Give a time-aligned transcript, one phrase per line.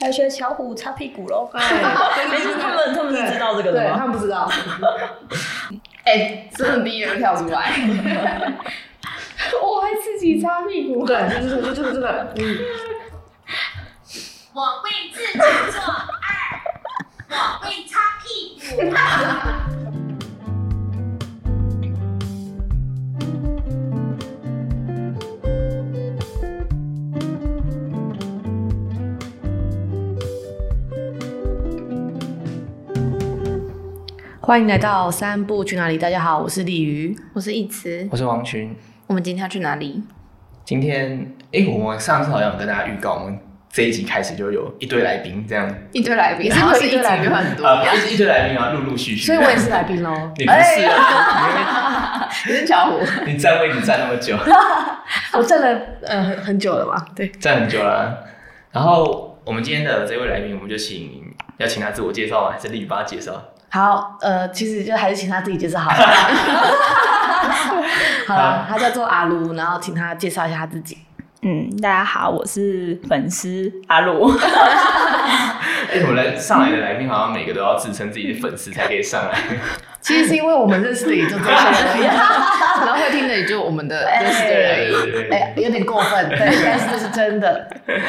[0.00, 1.50] 还有学巧虎擦屁股喽。
[1.54, 1.60] 哎，
[2.60, 3.96] 他们他们是知道这个的吗？
[3.98, 4.50] 他们不知道。
[6.04, 7.72] 哎，真的第一个跳出来，
[9.62, 11.04] 我还自己擦屁股。
[11.04, 12.32] 对，就是这个，就是这个。
[12.36, 12.58] 嗯。
[14.54, 15.80] 我会自己做
[16.20, 16.62] 爱，
[17.30, 17.34] 我
[17.64, 18.66] 会擦屁股。
[34.48, 35.98] 欢迎来到三步去哪里？
[35.98, 38.74] 大家好，我是鲤鱼，我是易慈，我是王群。
[39.06, 40.02] 我们今天要去哪里？
[40.64, 43.38] 今天，哎，我们上次好像有跟大家预告，我们
[43.70, 47.70] 这一集开始就有一堆来宾，这样一堆来宾，然后是一堆来宾很多，
[48.10, 49.26] 一堆来宾啊，陆陆续续。
[49.26, 50.32] 所以我也是来宾喽。
[50.38, 52.26] 你不是啊？
[52.46, 53.00] 你是巧虎。
[53.26, 54.34] 你站位置站那么久，
[55.34, 57.06] 我站了呃很很久了吧？
[57.14, 58.26] 对，站很久了。
[58.72, 61.22] 然后我们今天的这位来宾，我们就请
[61.58, 62.52] 要请他自我介绍吗？
[62.52, 63.50] 还是立马介绍？
[63.70, 65.96] 好，呃，其实就还是请他自己介绍好了。
[68.26, 70.96] 好了，他叫做阿卢，然后请他介绍一下他自己。
[71.42, 74.32] 嗯，大家好，我是粉丝阿卢。
[75.92, 79.38] 哎，我们来上来的来宾好像每个都要自称自己的粉丝才可以上来。
[80.00, 82.04] 其实是因为我们认识的也就这些而已，
[82.86, 85.30] 然后会听的也就我们的认识的人而已。
[85.30, 87.68] 哎，有点过分，对，但是这是真的。
[87.84, 88.00] 对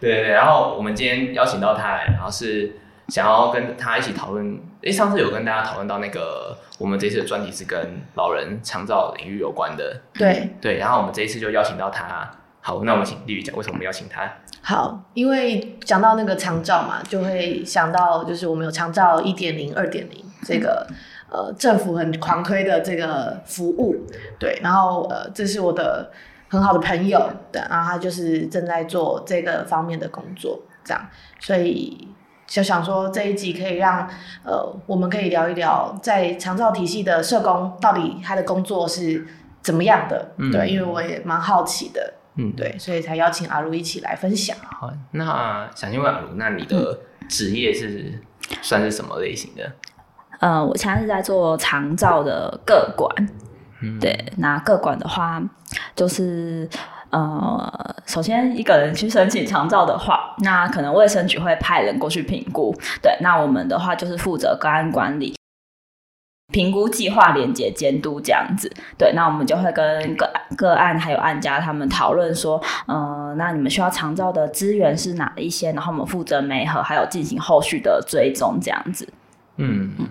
[0.00, 2.72] 对对，然后我们今天邀请到他来，然后是。
[3.08, 10.00] 想要跟他一起讨论，诶，上次有跟大家讨论到那个，我们这次的专题是跟老人长照领域有关的。
[10.14, 12.30] 对对，然后我们这一次就邀请到他。
[12.60, 14.32] 好，那我们请丽宇讲为什么我们邀请他。
[14.62, 20.86] 好，因为讲到那个长照嘛，就会想到就是我们有长照一点零、二点零这个
[21.28, 23.96] 呃政府很狂推的这个服务。
[24.38, 26.10] 对，然后呃这是我的
[26.48, 31.08] 很好的朋友，对，然后他就是正在做这个方面的工作，这样，
[31.40, 32.08] 所以。
[32.46, 34.06] 就想说这一集可以让
[34.44, 39.26] 呃，我们可以聊一聊在长照体系的社工到底他的工作是
[39.62, 44.56] 怎么样的，嗯、对，因为我也蛮好奇的，嗯，对，所以才邀请阿如一起来分享。
[44.64, 48.20] 好，那想先问阿如，那你的职业是
[48.60, 49.72] 算是什么类型的？
[50.40, 53.28] 嗯、呃，我现在是在做长照的个管，
[53.80, 55.42] 嗯、对，那个管的话
[55.96, 56.68] 就是。
[57.12, 62.74] 呃，首先一个人去申请长照的话，那可能卫生局会派人过去评估。
[63.02, 65.36] 对，那我们的话就是负责个案管理、
[66.50, 68.72] 评估计划、连结、监督这样子。
[68.96, 75.70] 对，那我们就会跟个个案还有案家他们讨论说，呃，那你们需要长照的资源是哪一些？
[75.72, 79.06] 然后我们负责媒合，还有进行后续的追踪这样子。
[79.56, 80.08] 嗯嗯。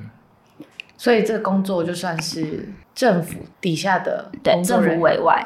[0.98, 5.44] 所以这个工作就算是政府底下的对，政府委外。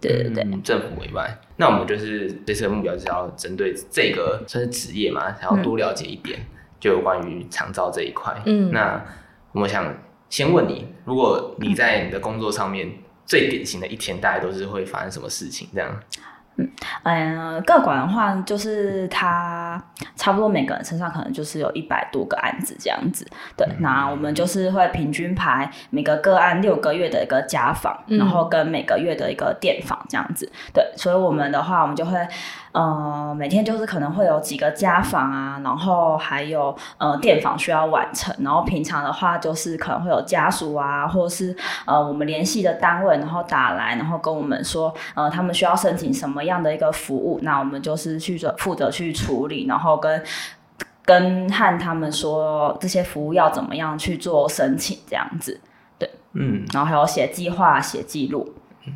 [0.00, 6.46] 对对对、嗯，政府以外，那我们就是这次的目标就是要针对这个算是职业嘛，想要多了解一点，嗯、
[6.78, 8.34] 就有关于长照这一块。
[8.46, 9.04] 嗯，那
[9.52, 9.92] 我想
[10.28, 12.88] 先问你，如果你在你的工作上面
[13.26, 15.68] 最典型的一天，大概都是会发生什么事情？
[15.74, 16.00] 这样？
[16.56, 16.70] 嗯，
[17.02, 19.67] 呃，个管的话，就是他
[20.16, 23.26] 差不多每个人身上可能就是有一百多个案子这样子。
[23.56, 30.50] 对，嗯、那我们就是会平均排每个个案六个月的一个家访，嗯、然后跟每个月的一个电访这样子。
[30.72, 32.18] 对，所以我们的话，我们就会。
[32.72, 41.56] 呃，每天就是可能会有几个家访啊，然后还有呃电访需要完成，然后平常的话就是可能会有家属啊，或是
[41.86, 50.24] 呃我们联系的单位，然后打来，然后跟我们说，呃他们需要申请什么样的一个服务，那我们就是去负责去处理，然后跟
[51.04, 55.60] 跟和他们说这些服务要怎么样去做申请，这样子，
[55.98, 58.54] 对，嗯，然后还有写计划、写记录，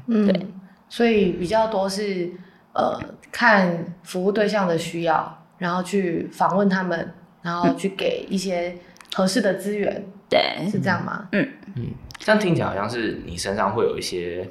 [0.09, 0.47] 嗯，对，
[0.89, 2.33] 所以比较多是。
[2.75, 2.99] 呃，
[3.31, 7.13] 看服务对象的需要，然后去访问他们，
[7.43, 8.75] 然后去给一些
[9.15, 10.41] 合适的资源，对，
[10.71, 11.29] 是这样吗？
[11.33, 11.47] 嗯
[11.77, 11.89] 嗯，
[12.19, 14.49] 这样听起来好像是你身上会有一些。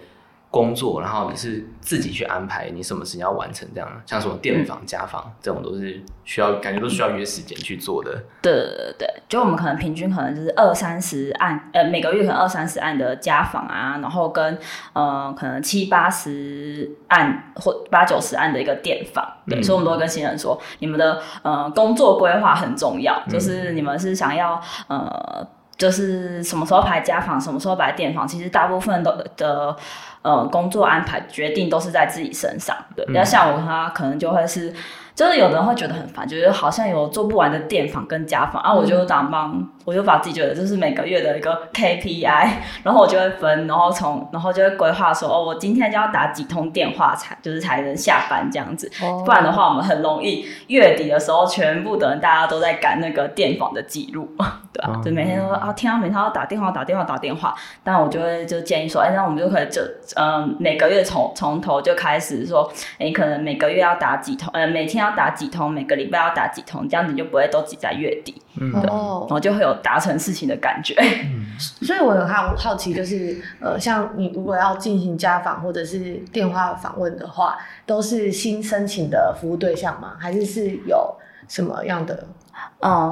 [0.51, 8.11] 工作，然后你是自己去安排你什么时间要完成这样，像什么电访、家访这种都是需要，感觉都需要约时间去做的。
[8.41, 14.59] 对对对，就我们可能平均可能就是二三十案，呃，每个月可能二三十案的家访啊，然后跟
[14.91, 19.25] 呃可能七八十案或八九十案的一个电访。
[19.47, 25.47] 对，嗯、所以我们都会跟新人说，你们的呃工作规划很重要，就是你们是想要呃。
[25.77, 29.75] 就是什么时候排家访，什么时候排电访，其实大部分都的
[30.21, 32.75] 呃工作安排决定都是在自己身上。
[32.95, 34.73] 对，那、嗯、像我他可能就会是
[35.21, 42.49] 就是有的人会觉得很烦，觉得好像有做不完的电访跟家访啊，我就打帮，我就把自己觉得就是每个月的一个 KPI，
[42.81, 48.91] 然后我就会分，然后从然后就会规划说，哦，我今天就要打几通电话才就是才能下班这样子，
[49.23, 54.27] 不然的话我们很容易月底的时候全部的人大家都在赶那个电访的记录，
[54.73, 54.99] 对吧？
[55.05, 57.53] 就每天都说啊，天啊，每天要打电话打电话打电话，
[57.83, 59.81] 但我就会就建议说，哎，那我们就可以就
[60.15, 65.01] 嗯每个月从从头就开始说，哎，可能每个月要打几通，呃，每天。
[65.01, 68.41] 要打几通，每个礼拜要打几通，这样子就不会都挤在月底，
[68.73, 70.95] 然后就会有达成事情的感觉。
[70.99, 80.13] 嗯、所以我很好好奇，就是呃，像你如果要进行家访或者是电话访问的话，都是新申请的服务对象吗？
[80.19, 81.15] 还是是有
[81.47, 82.27] 什么样的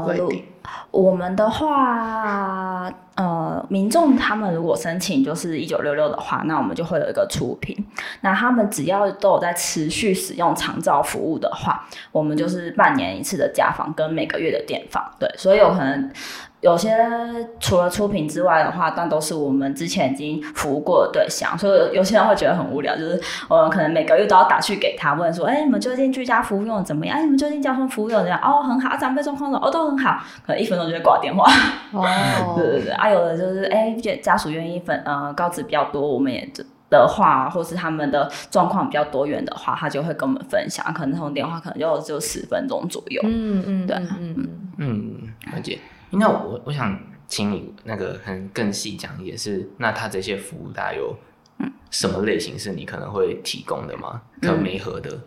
[0.06, 0.40] 规定？
[0.40, 0.44] 嗯
[0.92, 7.76] 我们的话，呃，民众他们如果申请就是一九六六的话，那我们就会有一个出品。
[8.22, 15.12] 那他们只要都有在持续使用长照服务的话，我们就是半年一次的家访跟每个月的电访。
[15.20, 16.12] 对，所以有可能。
[16.62, 16.94] 有些
[17.60, 27.16] 除了出品之外的话，但都是我们之前已经服务过的对象，所以有些人会觉得很无聊，就是我们可能每个月都要打去给他问说，哎、欸，你们最近居家服务用的怎么样？
[27.16, 28.42] 哎、欸，你们最近交通服务用的怎么样？
[28.44, 31.50] 哦，很好，长辈状况的哦，都很好，可能一分钟就会挂电话。
[31.94, 32.06] 哦，
[32.58, 36.46] 对对对，啊，有的就是哎、欸，家属愿意分，呃，告知比较多，我们也
[36.90, 43.22] 的话，或是他们的状况比较多元的话，他就会跟我们分享，可能通电话可能就就十分钟左右。
[43.24, 45.80] 嗯嗯，对，嗯嗯嗯，了解。
[46.12, 51.16] 那我我想请你那个很更细讲，也是那他这些服务大概有
[51.92, 54.22] 什么类型是你可能会提供的吗？
[54.42, 55.20] 可媒合的。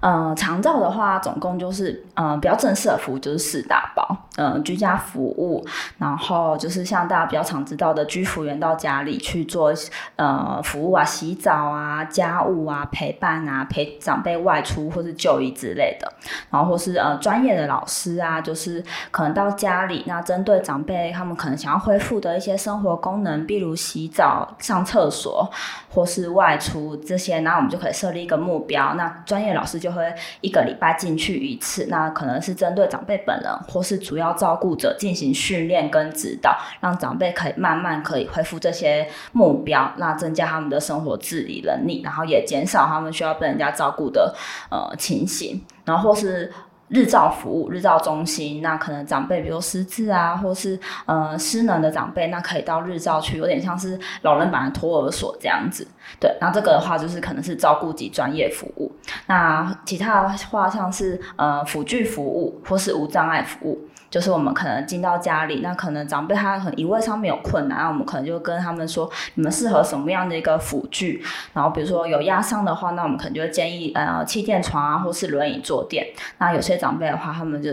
[0.00, 5.64] 呃，长照的话，总共就是呃比较正式的服务就是四大包，呃居家服务，
[5.98, 9.72] 然后就是像大家比较常知道的居服员到家里去做
[10.16, 16.10] 呃服务啊，洗澡啊、家务啊、陪伴啊、陪长辈外出或是就医之类的，
[16.50, 25.46] 然后或是呃专业的老师啊，就是可能到家里，那针对长辈他们可能想要恢复的一些生活功能，比如洗澡、上厕所
[25.92, 44.34] 或是外出这些，那我们就可以设立一个目标，那专业老师就会一个礼拜进去一次，那可能是针对长辈本人或是主要照顾者进行训练跟指导，让长辈可以慢慢可以恢复这些目标，那增加他们的生活自理能力，然后也减少他们需要被人家照顾的
[44.70, 46.52] 呃情形，然后或是。
[46.90, 55.86] 日照服务、日照中心，那可能长辈比如失智啊，或是呃失能的长辈，那可以到日照区，有点像是老人版的托儿所这样子。
[56.18, 58.90] 对，那这个的话就是可能是照顾及专业服务。
[59.26, 63.78] 那其他的话像是呃辅具服务或是无障碍服务。
[64.10, 71.24] 就是我们可能进到家里，那可能长辈他很一位上面有困难，我们可能就跟他们说，你们适合什么样的一个辅具，
[71.54, 76.06] 然后比如说有压伤的话，那我们可能就建议呃气垫床啊，或是轮椅坐垫。
[76.38, 77.70] 那有些长辈的话，他们就。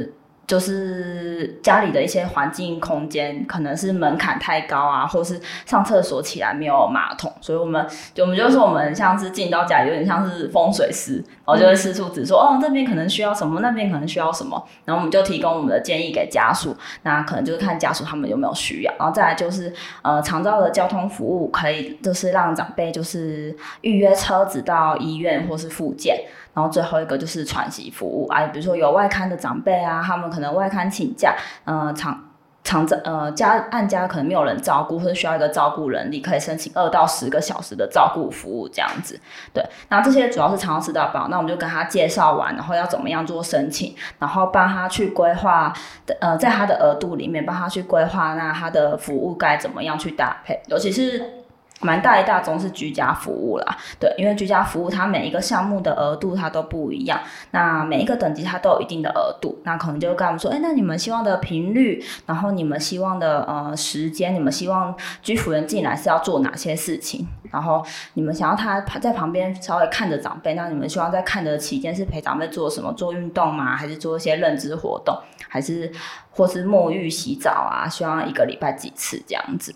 [0.47, 11.15] 就是家里的一些环境空间，可能是门槛太高啊，或是上厕所起来没有马桶，所以我们就我们就说我们像是进到家有点像是风水师，
[11.45, 16.73] 然后就会四处指说，哦，这边可能需要什么，那边可能需要什么，然后我们就提供我们的建议给家属，
[17.03, 26.23] 那可能就是看家属他们有没有需要，然后再来就是呃长照的交通服务，可以就是让长辈就是预约车子到医院或是复健。
[26.53, 31.35] 然后最后一个就是喘息服务啊，比如说有外刊的长辈啊，他们可能外刊请假，
[31.65, 32.23] 呃，长
[32.63, 39.19] 长照呃家按家可能没有人照顾，或者需要一个照顾人，你可以申请二到十个小时的照顾服务这样子。
[39.53, 45.71] 对，那这些主要是长照四大包，那我们就跟他介绍完，然后要怎么样做申请，然后帮他去规划，
[46.19, 51.45] 呃，在他的额度里面帮他去规划，那他的服务该怎么样去搭配，尤其是。
[51.81, 57.19] 蛮大一大宗是居家服务啦，对，因为居家服务它每一个项目的额度它都不一样，
[57.51, 73.75] 那每一个等级它都有一定的额度，那可能就跟我们说，哎，那你们希望的频率，然后你们希望的呃时间，你们希望居服员进来是要做哪些事情，然后你们想要他在旁边稍微看着长辈，那你们希望在看的期间是陪长辈做什么，做运动吗？
[73.75, 75.15] 还是做一些认知活动，
[75.47, 75.91] 还是
[76.31, 77.87] 或是沐浴洗澡啊？
[77.87, 79.75] 希望一个礼拜几次这样子，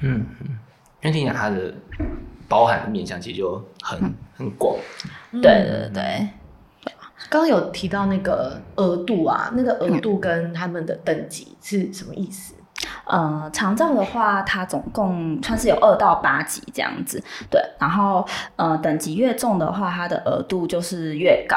[0.00, 0.58] 嗯嗯，
[1.02, 1.74] 因为听讲它的
[2.48, 4.76] 包含的面向其实就很、嗯、很广，
[5.32, 6.28] 对对对。
[7.28, 12.54] 刚刚有提到那个额度啊，那个额度跟他们的等级是什么意思？
[13.10, 17.60] 嗯、呃，长照的话，它总共算是有二到八级这样子，对。
[17.78, 18.26] 然后
[18.56, 21.56] 呃，等级越重的话，它的额度就是越高，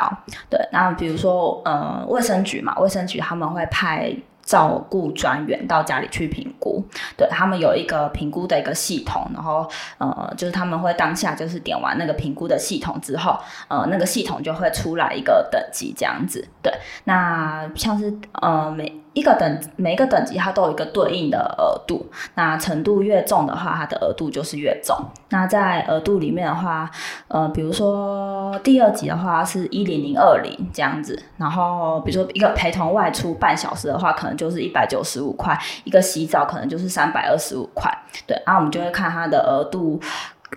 [0.50, 0.60] 对。
[0.74, 4.14] 那比如说呃，卫生局嘛，卫生局他们会派。
[4.52, 6.84] 照顾专员到家里去评估，
[7.16, 9.66] 对，他们有一个评估的一个系统，然后
[9.98, 13.40] 呃，就是他们会当下就是点完那个评估的系统之后，
[13.70, 16.74] 呃，那个系统就会出来一个等级这样子，对，
[17.06, 24.96] 那像是呃每一个等每一个等级它都有一个对应的额度，那程度越重的话，它的额度就是越重。
[25.30, 26.90] 那在额度里面的话，
[27.28, 37.92] 呃，比如说第二级的话是一零零二零这样子，然后比如说一个陪同外出半小时的话，可能就是一百九十五块，一个洗澡可能就是三百二十五块。
[38.26, 40.00] 对，然后我们就会看它的额度，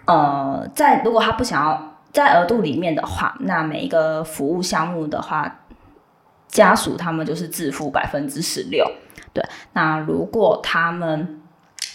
[0.07, 1.83] 呃，在如果他不想要
[2.13, 5.61] 在额度里面的话，那每一个服务项目的话。
[6.55, 8.89] 家属他们就是自付百分之十六，
[9.33, 9.45] 对。
[9.73, 11.41] 那如果他们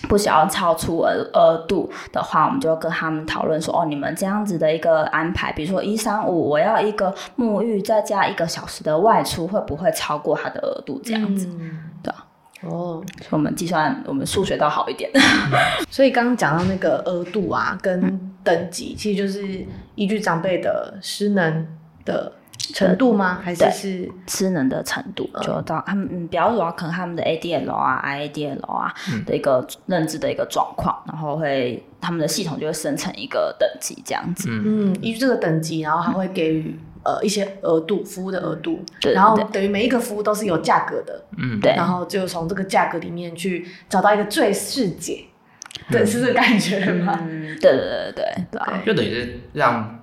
[0.10, 11.00] 不想要超出额额度的话，我们就跟他们讨论说，哦，你们这样子的一个安排，比如说一三五，我要一个沐浴再加一个小时的外出，会不会超过他的额度？
[11.06, 12.14] 这样子，嗯、对。
[12.64, 15.10] 哦，所以我们计算，我们数学倒好一点。
[15.90, 21.66] 所以刚刚讲到那个额度啊，跟等级，其实就是依据长辈的失能
[22.04, 22.34] 的。
[22.74, 23.40] 程度吗？
[23.44, 25.30] 还是是失能的程度？
[25.34, 28.94] 嗯、就到他们嗯，比较主要可能他们的 ADL 啊、IADL 啊
[29.26, 34.48] 的一个认知的一个状况，嗯、然后会他们的系统就会生成一个等级这样子。
[34.52, 41.24] 嗯，依据这个等级，然后还会给予、嗯、呃一些额度服务的额度，对，然后等于每一个服务都是有价格的。
[41.38, 41.74] 嗯，对。
[41.76, 45.26] 然后就从这个价格里面去找到一个最适解，
[45.88, 47.20] 嗯、对，是这个感觉吗？
[47.22, 49.99] 嗯，对对对对对，对就等于是让。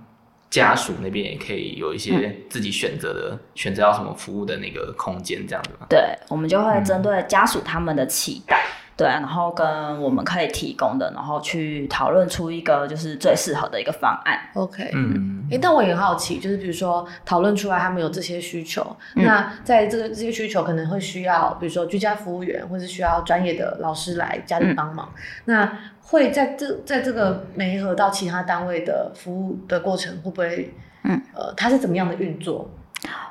[0.48, 5.86] 家属那边也可以有一些自己选择的，嗯、选择要什么服务的那个空间，这样子吗？
[5.88, 14.38] 对，我们就会针对家属他们的期待，嗯、对，然后跟我们可以提供的，然后去讨论出一个就是最适合的一个方案。
[14.54, 25.72] OK，嗯，哎、欸，但我也很好奇，就是比如说讨论出来他们有这些需求，嗯、那在这个这些需求可能会需要，比如说居家服务员，或是需要专业的老师来家里帮忙，嗯、那。
[26.08, 30.72] 会在这在这个媒合到其他单位的服务的过程，会不会？
[31.02, 32.70] 嗯，呃，它是怎么样的运作？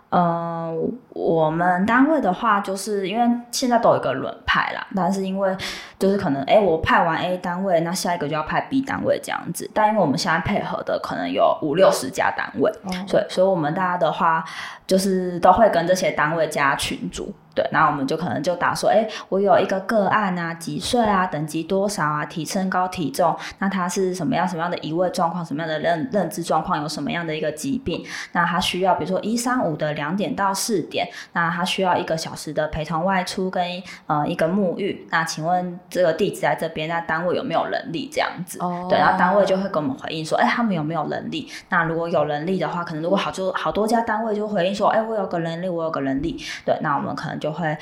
[0.10, 0.74] 呃，
[1.10, 5.56] 我们单位的话，就是因为现在都有一个轮派啦，但是因为
[6.00, 9.70] 就是可能，哎，我派完 A 单位，那下一个就要派 B 单位这样子。
[9.74, 14.46] 但因为我们现在配合的可能有五六十家单位，哦、所以所以我们大家的话，
[14.88, 17.34] 就是都会跟这些单位加群组。
[17.56, 33.64] 对，那我们就可能就打说，哎，我有一个个案啊，几岁啊，等级多少啊，体身高体重，那他是什么样什么样的移位状况，什么样的认认知状况，有什么样的一个疾病，那他需要比如说一三五的两点到四点，那他需要一个小时的陪同外出跟
[34.08, 38.60] 呃一个沐浴，那请问这个地址在这边，那单位有没有能力这样子？
[38.60, 41.50] 哦，对，然后单位就会跟我们回应说，哎，他们有没有能力？
[41.70, 47.46] 那如果有人力的话，可能如果好就好多家单位就回应说，哎，我有个人力，我有个人力，对，那我们可能就。
[47.46, 47.78] 就会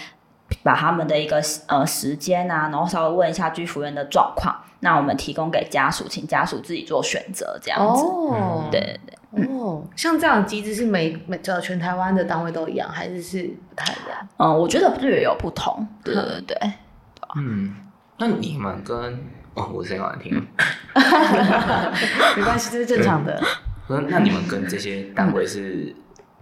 [0.61, 8.03] 把他们的一个呃时间啊，然后稍微问一下居服员的状况，那我们提供给家属，请家属自己做选择，这样子。
[8.03, 9.17] 哦，对对对。
[9.49, 14.27] 哦，像这样的机制是每每这全台湾的单位都一样，还是是不太一样？
[14.37, 15.87] 嗯，我觉得略有不同。
[16.03, 16.57] 对对对。
[17.35, 17.75] 嗯，
[18.17, 18.95] 那你们跟
[19.55, 20.33] 哦，我声音好难听。
[22.35, 23.41] 没关系，这是正常的。
[23.87, 25.95] 那那你们跟这些单位是？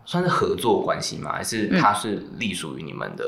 [0.04, 1.32] 算是合作关系吗？
[1.32, 3.24] 还是它是隶属于你们的？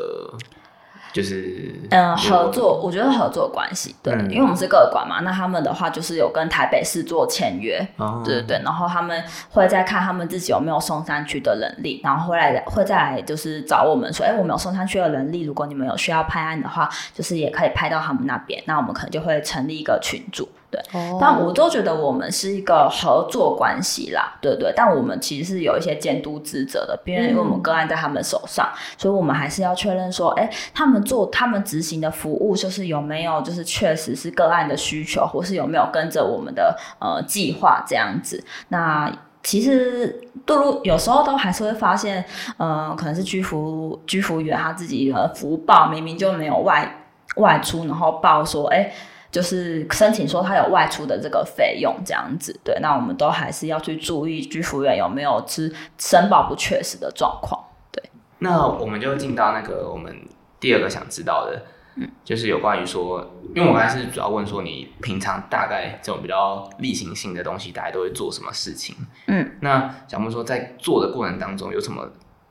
[1.14, 20.50] 嗯、就是嗯，合作，我觉得合作关系，对，嗯、因为我们是个管嘛，那他们的话就是有跟台北市做签约，哦、对对对，然后他们会再看他们自己有没有松山区的能力，然后会来会再来就是找我们说，哎、欸，我们有松山区的能力，如果你们有需要拍案的话，就是也可以拍到他们那边，那我们可能就会成立一个群组。
[20.74, 20.82] 对，
[21.22, 24.74] 但我都觉得我们是一个合作关系啦，对对。
[24.76, 38.44] 但我们其实是有一些监督职责的，别人因为我们个案在他们手上，嗯、所以我们还是要确认说，哎，他们做他们执行的服务，就是有没有就是确实是个案的需求，或是有没有跟着我们的呃计划这样子。
[38.70, 39.12] 那
[39.44, 42.26] 其实杜鲁有时候都还是会发现，
[42.58, 48.92] 呃，可能是居服居服员他自己的福报明明就没有外外出，然后报说，哎。
[49.34, 57.60] 就是申请说他有外出的这个费用这样子，对，那我们都还是要去注意居服员有没有是申报不确实的状况，
[57.92, 58.04] 对。
[58.38, 60.16] 那我们就进到那个我们
[60.60, 68.96] 第二个想知道的，嗯，就是有关于说，因为我们还是主要问说你平常大概这种比较例行性的东西，大家都会做什么事情？
[69.26, 72.08] 嗯，那想问说在做的过程当中有什么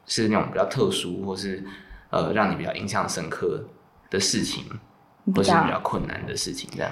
[0.07, 1.63] 是那种比较特殊，或是
[2.11, 3.63] 呃让你比较印象深刻
[4.11, 4.65] 的事情？
[5.35, 6.91] 或是比较困难的事情，这样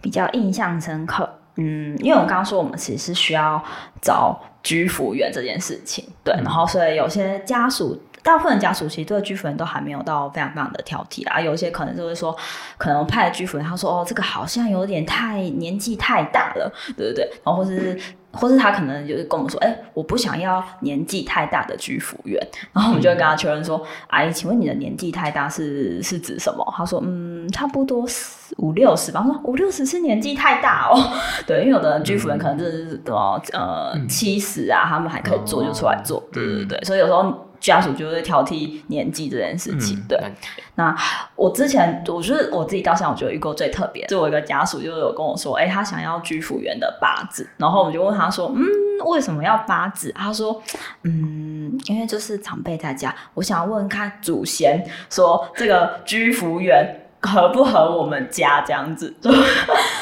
[0.00, 1.28] 比较印象深刻。
[1.56, 3.62] 嗯，因为我刚刚说我们其实是需要
[4.00, 12.34] 找居服员这件事情，对，嗯、然后所以有些家属大部分的家属其实对居服员都还没有到非常非常的挑剔啦，有些可能就会说，
[12.78, 17.98] 可能派的居服员他说哦，这个好像有点太年纪太大了，对对对，然后或是。
[18.32, 22.40] 或是他可能就是跟我们说，哎、欸，我不想要年纪太大的居服员，
[22.72, 26.64] 然后我们就会跟他确认说，阿姨，请问你的年纪太大是是指什么？
[26.76, 28.06] 他说，嗯，差不多
[28.58, 29.24] 五六十吧。
[29.26, 30.96] 我说五六十是年纪太大哦，
[31.46, 37.49] 对，因为有的人居服员可能就是什么呃七十啊，他们还可以做就出来做，对对对，所以有时候。
[37.60, 40.18] 家属就会挑剔年纪这件事情，嗯、对。
[40.76, 40.96] 那
[41.36, 48.64] 我之前，我觉得我自己到现在，我觉得遇过最特别，就我一个家属就有跟我说，哎、欸，他想要居服员的八字，然后我们就问他说，嗯，
[49.06, 50.10] 为什么要八字？
[50.16, 50.60] 他说，
[51.02, 56.99] 嗯，因为就是长辈在家，我想要问看祖先，说这个居服员。
[57.22, 59.30] 合不合我们家这样子， 就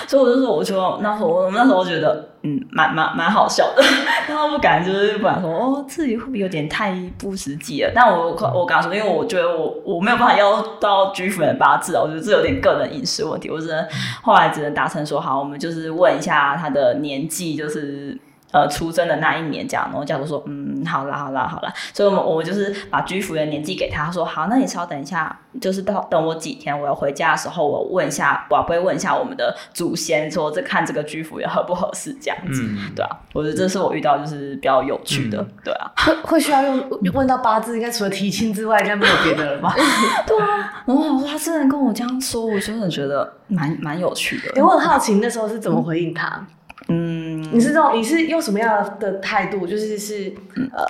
[0.07, 3.83] 所以我就说，我说那时候我那时候觉得，嗯，蛮蛮蛮好笑的，
[4.27, 7.91] 但我不敢就是不敢说，哦，自己会不会有点太不实际了？
[7.95, 13.87] 但我我敢说，因为我觉得我我没有办法要到居服员的八字啊，我觉得这有点个人隐私问题，我只能
[14.23, 18.17] 后来只能达成说，好，我们就是问一下他的年纪，就是。
[18.51, 21.73] 呃，出生的那一年这样，然后家属说，嗯，好啦，好啦，好啦。
[21.93, 39.75] 所以我们我们就是把居服员年纪给他，他说好，那你稍等一下，就是到等我几天，我要回家的时候，我问一下，我会问一下我们的祖先，说这看这个居服员合不合适这样子，嗯、对啊，我觉得这是我遇到就是比较有趣的，嗯、对啊，会会需要用问到八字，应该除了提亲之外，应该没有别的了吧？
[40.27, 44.65] 对啊，然后我说他真的跟我这样说，我真的觉得蛮蛮有趣的。
[44.65, 46.27] 我很好奇那时候是怎么回应他？
[46.29, 46.47] 嗯，
[46.89, 49.67] 你是这种，你是用什么样的态度？
[49.67, 50.33] 就是是，
[50.73, 50.85] 呃，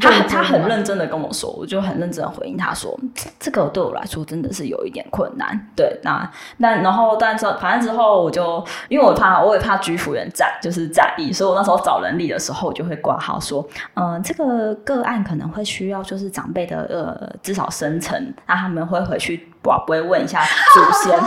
[0.00, 2.98] 他他很认真的跟我说，我就很认真的回应他说，
[3.38, 5.68] 这个对我来说真的是有一点困难。
[5.76, 20.42] 对，那那然后，但是反正之后我就，因为我怕我也怕居服员在就是在意，所以我那时候找人力的时候，我就会挂号说，嗯、呃，这个个案可能会需要就是长辈的呃至少生辰，那他们会回去不不会问一下
[20.74, 21.18] 祖先。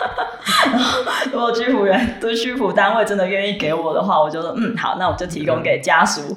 [0.72, 1.02] 然后，
[1.32, 6.36] 如果居服员对居服单位真的愿意给我的话，我就说嗯好，那我就提供给家属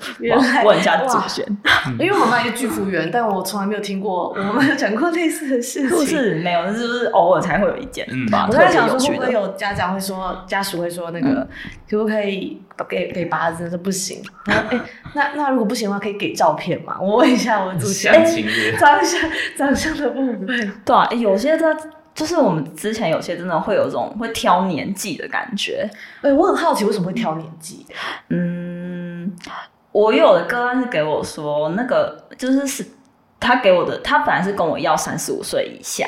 [0.65, 1.45] 问一下祖先。
[1.99, 5.89] 因为我妈也是居服员，但我从来没有听过我们有讲过类似的事情。
[5.97, 8.05] 不是没有，就是偶尔才会有一件。
[8.09, 11.47] 嗯，我在想说会不会有家长会说，家属会说那个
[11.89, 13.69] 可不可以给给八字？
[13.69, 14.21] 说不行。
[14.45, 14.79] 然后哎，
[15.13, 16.97] 那那如果不行的话，可以给照片吗？
[17.01, 18.13] 我问一下我祖先。
[18.77, 19.19] 长相
[19.57, 20.45] 长相的部分。
[20.85, 21.75] 对啊，有些他。
[22.15, 25.89] 就是我们之前有些真的会有这种会挑年纪的感觉，
[26.21, 27.85] 哎、欸，我很好奇为什么会挑年纪？
[28.29, 29.35] 嗯，
[29.91, 32.85] 我有的个案是给我说，那个就是是
[33.39, 36.07] 他给我的，他本来是跟我要三十五岁以下，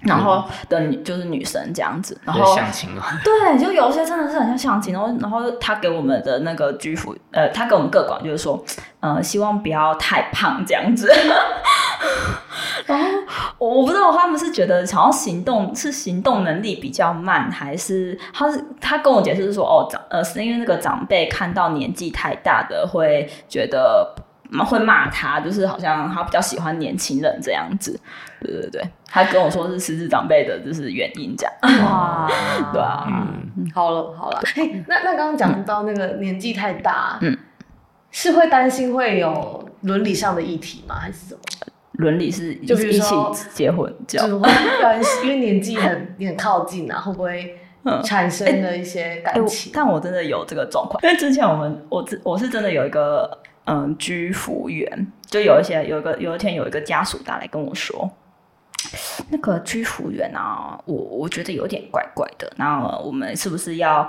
[0.00, 8.62] 然后的女就是女生这样子，然后相亲啊， 对，就有些真的是很像相亲，然后然后他给我们的那个居服，呃，他给我们各管就是说，
[8.98, 11.08] 呃，希望不要太胖这样子。
[12.86, 13.04] 然后
[13.58, 24.14] 我不知道他们是觉得想要行动是行动能力比较慢，还是他是他跟我解释是说哦长呃是因为那个长辈看到年纪太大的会觉得
[24.66, 27.98] 会骂他，就是好像他比较喜欢年轻人这样子，
[28.40, 32.28] 对对对，他跟我说是失智长辈的就是原因这样，哇，
[32.72, 37.34] 对啊，嗯，好了好了，嘿，那那刚刚讲到那个年纪太大，嗯，
[38.10, 40.96] 是会担心会有伦理上的议题吗？
[40.96, 41.40] 还是什么？
[42.02, 43.14] 伦理是就一起
[43.54, 44.28] 结婚，这样，
[45.22, 47.56] 因为年纪很 很靠近啊，会不会
[48.04, 49.72] 产生的一些感情？
[49.72, 58.10] 欸欸、但我真的有这个状况，因为之前我们我我是真的有一个嗯居服员，就有一些有一个有一天有一个家属打来跟我说，
[59.30, 64.06] 那个居服员啊，我我觉得有点怪怪的，然后我们是不是要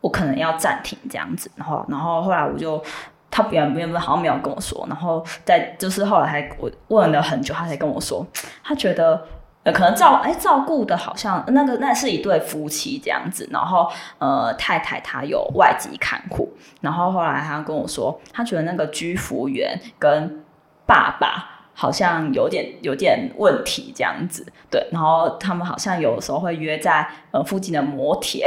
[0.00, 1.50] 我可能要暂停这样子？
[1.56, 2.82] 然后然后后来我就。
[3.30, 8.26] 他原原本好像没有跟我说，然后在就是后来还我问了很久，他才跟我说，
[8.64, 9.26] 他觉得
[9.62, 20.42] 呃可能照哎照顾的好像那个那是一对夫妻这样子，然后呃太太她有外籍看护，然后后来他跟我说，他觉得那个居服员跟
[20.86, 21.56] 爸爸。
[21.72, 28.46] 好像有点有点问题这样子，对，然后他们好像有时候会约在呃附近的摩铁，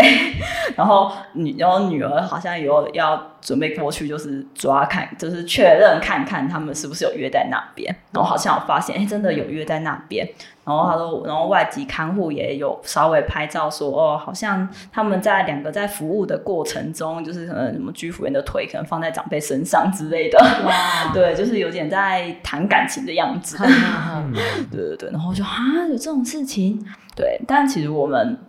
[0.75, 10.27] 然后女然后女儿好像有要准备过去，就是抓看，就是确认看看他们是不是有约在那边，然后好像我发现哎、欸、真的有约在那边。
[10.65, 23.57] 然后他说，然后外籍看护也有稍微拍照说，哦，好像他们在两个在服务的过程中，就是可能什么居服员的腿可能放在长辈身上之类的，哇， 对，就是有点在谈感情的样子，
[24.71, 25.09] 对对对。
[25.11, 26.81] 然后就啊，有这种事情，
[27.13, 28.39] 对，但其实我们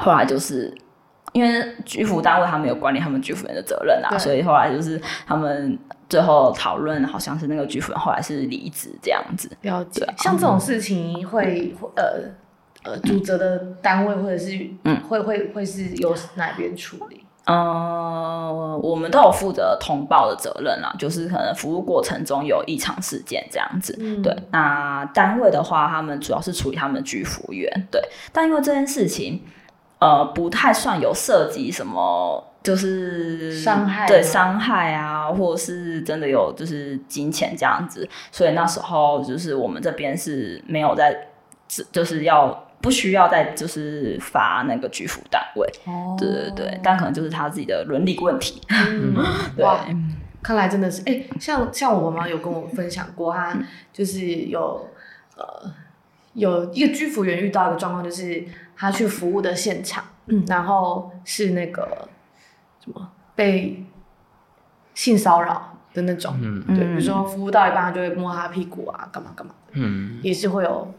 [0.00, 0.76] 后来就是
[1.32, 9.50] 因为居服单位他们有管理他们居服员的责任啊，所以后来就是他们最后讨论，好像是那个居服员后来是离职这样子。
[9.62, 10.04] 了解。
[10.04, 12.22] 啊像这种事情会呃
[12.84, 17.24] 呃主责的单位或者是嗯会会会是由哪边处理？
[17.50, 23.96] 嗯，我们都有负责通报的责任啦，就是可能服务过程中有异常事件这样子。
[23.98, 27.70] 嗯对，那单位的话，他们主要是处理他们的居服员。
[27.90, 29.42] 对，但因为这件事情，
[29.98, 41.28] 呃，不太算有涉及什么，就是伤害对伤害啊，或者是真的有就是金钱这样子，所以那时候就是我们这边是没有在，
[41.92, 42.64] 就是要。
[42.80, 49.16] 不需要再就是罚那个居服单位，哦对对对，但可能就是他自己的伦理问题，嗯，
[49.56, 49.84] 对，哇
[50.40, 53.58] 看来真的是，哎、像像我妈妈有跟我分享过，她
[53.92, 54.88] 就是有
[55.36, 55.44] 呃
[56.34, 58.44] 有一个居服员遇到一个状况，就是
[58.78, 62.08] 他去服务的现场，嗯，然后是那个
[62.82, 63.10] 什么？
[63.34, 63.84] 被
[64.94, 70.18] 性骚扰的那种，嗯对，比如说服务到一半，他就会摸他屁股啊，干嘛干嘛，嗯。
[70.22, 70.92] 也是会有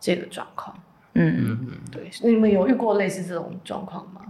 [0.00, 0.76] 这个状况。
[1.14, 1.34] 嗯。
[1.38, 1.58] 嗯。
[1.62, 4.20] 嗯对，你们有遇过类似这种状况吗？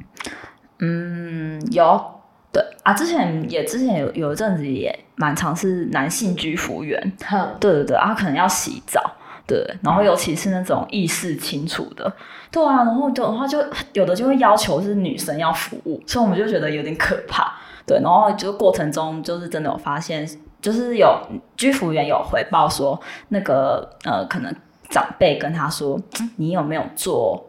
[0.79, 2.21] 嗯，有，
[2.53, 2.63] 对。
[2.83, 9.01] 啊，之前也之前有有一阵子也蛮常是男性居服员，哼，对对对，啊，可能要洗澡，
[9.47, 12.13] 对，然后尤其是那种意识清楚的，
[12.51, 13.59] 对啊，然后就然后就
[13.93, 17.55] 有的就会要求是女生要服务，所以我们就觉得有点可怕，
[17.87, 20.29] 对，然后就过程中就是真的有发现，
[20.61, 21.17] 就是有
[21.57, 24.55] 居服员有回报说那个呃可能
[24.91, 26.01] 长辈跟他说，
[26.37, 27.43] 你有没有做？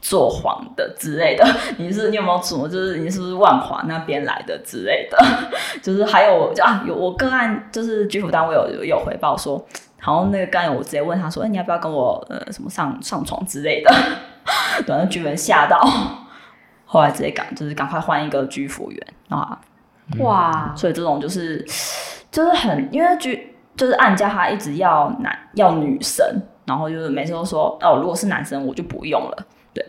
[0.00, 1.46] 做黄的之类的，
[1.78, 2.68] 你是你有没有什么？
[2.68, 5.16] 就是你是不是万华那边来的之类的？
[5.82, 9.64] 就是还有啊，有我个案，就是居服单位有有回报说，
[10.04, 13.90] 好像那个个案我直接问他说，哎、欸，你要不要跟我呃什么上上床之类的？
[14.86, 15.80] 等，那居然吓到，
[16.84, 19.58] 后来直接赶就是赶快换一个居服员啊，
[20.18, 21.64] 哇，所以这种就是
[22.30, 26.24] 就是很因为居就是按家他一直要男要女生，
[26.66, 29.46] 然后就是每次都说哦，如果是男生我就不用了。
[29.72, 29.82] 对。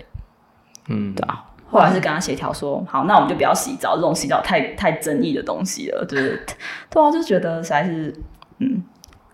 [0.87, 6.45] 嗯，对啊，后来是跟他协调说，好，那我们就不要洗澡，这种洗澡太太争议的东西了，就是，
[6.89, 8.13] 对啊，就觉得实在是，
[8.59, 8.83] 嗯，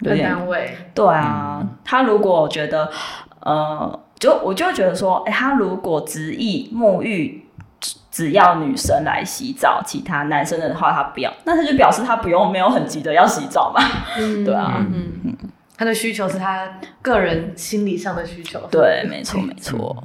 [0.03, 2.91] 单位，对啊，他如果觉得，
[3.39, 7.45] 呃，就我就会觉得说，哎、欸，他如果执意沐浴
[7.79, 13.81] 只只要女生来洗澡，其他男生的话他不要，那他就表示他不用没有很急的要洗澡嘛，
[14.17, 14.43] 嗯。
[14.45, 15.11] 对啊，嗯。
[15.23, 15.37] 嗯，
[15.77, 20.03] 他的需求是他个人心理上的需求，对，没错没错，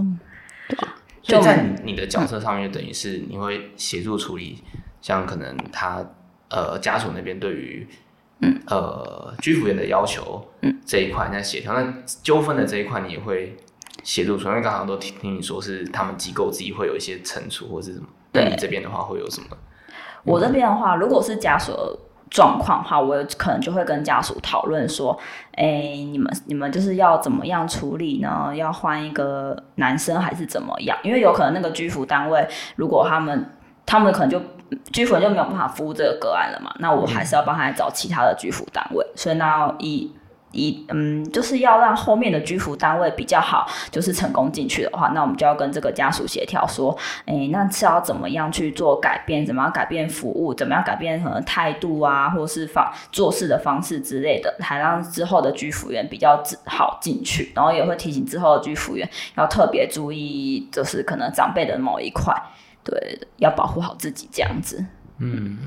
[0.68, 0.94] 对吧？
[1.22, 4.62] 就在你的角色上面，等于是你会协助处理，
[5.02, 6.02] 像可能他
[6.48, 7.86] 呃家属那边对于
[8.40, 13.56] 嗯呃居服员的要求嗯这一块在协调，那纠纷的这一块你也会
[14.02, 14.50] 协助处理。
[14.50, 19.48] 因为刚刚都听听你说是他们机构自己会有一些惩处或是什么，对那你这边的话会有什么？
[20.24, 21.72] 我这边的话，如果是家属
[22.28, 25.16] 状况的话，我可能就会跟家属讨论说，
[25.52, 28.52] 哎、欸，你们你们就是要怎么样处理呢？
[28.54, 30.98] 要换一个男生还是怎么样？
[31.04, 33.48] 因为有可能那个居服单位，如果他们
[33.86, 34.42] 他们可能就
[34.92, 40.12] 居服就没有办法服务这个个案了嘛，那我还是要帮他找其他的居服单位，所以那要以。
[40.52, 49.44] 一嗯，就是要让后面的居服单位比较好，就是成功进去的话，那我们就要跟这个家属协调说，哎，那是要怎么样去做改变？
[49.44, 50.54] 怎么样改变服务？
[50.54, 57.52] 怎么样改变可能态度啊，或是方做事的方式之类的，还让之后的居服员比较好进去。
[57.54, 62.34] 然后也会提醒之后的居服员要特别注意，就是可能长辈的某一块，
[62.86, 64.82] 对，要保护好自己这样子。
[65.18, 65.58] 嗯，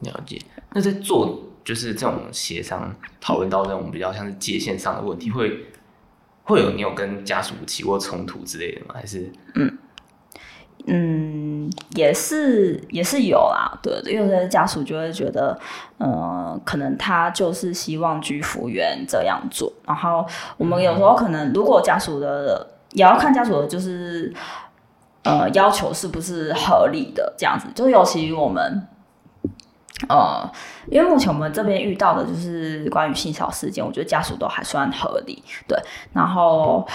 [0.00, 0.40] 了解。
[0.72, 1.44] 那在做。
[1.64, 5.66] 就是这种协商讨论到这种比较像是界限上的问题，会
[6.44, 8.94] 会有你有跟家属起过冲突之类的吗？
[8.94, 9.78] 还是嗯
[10.86, 15.60] 嗯，也是也是有啦，对，因为有些家属就会觉得，
[15.98, 24.32] 呃，可能他就是希望居服员这样做，然后我们有时候可能如果家属的也要看家属的就是
[25.28, 28.88] 呃要求是不是合理的这样子，就尤其我们。
[30.08, 30.48] 呃，
[30.86, 35.76] 因为目前我们这边遇到的就是关于性骚事件，我觉得家属都还算合理，对。
[36.12, 36.86] 然后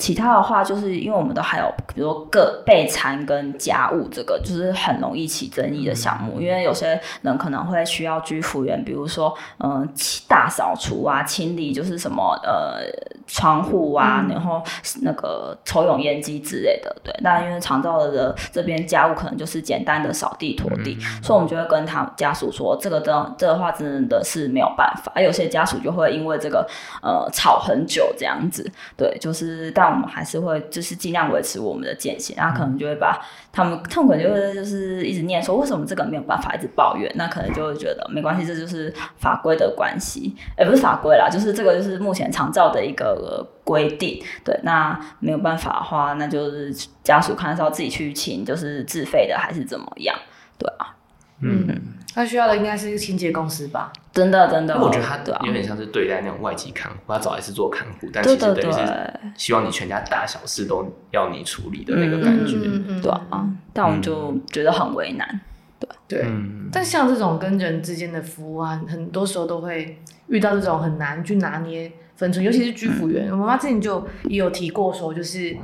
[0.00, 9.88] 其他的话，就是因为我们都还有，比如说个备餐跟家务这个，就是很容易起争议的项目，因为有些人可能会需要居服员，比如说嗯、呃、
[10.26, 12.80] 大扫除啊、清理，就是什么呃
[13.26, 14.62] 窗户啊，然后
[15.02, 17.14] 那个抽油烟机之类的，对。
[17.20, 25.12] 那因为长照的这边家务可能就是简单的扫地拖地，嗯、所以我们就会跟他家属说，这个的这个话真的是没有办法。
[25.14, 26.66] 而有些家属就会因为这个
[27.02, 33.20] 呃吵很久这样子，对，就是但我们还是会就是尽量维持我们的界限，然后可能就会把
[33.52, 43.10] 他们他们可能就会就是一直念说为什么这个没有办法，一直抱怨，那可能就会觉得没关系，这就是法规的关系，也不是法规啦，就是这个就是目前常照的一个。
[43.20, 46.72] 呃，规定对，那没有办法的话，那就是
[47.04, 50.16] 家属看是要自己去请，就是自费的还是怎么样？
[50.56, 50.96] 对啊，
[51.40, 51.68] 嗯，
[52.14, 53.92] 他需要的应该是一个清洁公司吧？
[54.12, 62.56] 真的，真的，我觉得他有点像是对待那种外籍看护，他找来是做看护，但其实等于是希望你全家大小事都要你处理的那个感觉，
[63.00, 65.40] 对啊，但我们就觉得很为难，
[65.78, 66.26] 对对，
[66.72, 71.90] 但像这种跟人之间的服务啊，很多时候都会遇到这种很难去拿捏。
[72.16, 75.56] 分寸，尤其是居服员，嗯、我妈妈之前就也有提过说，就是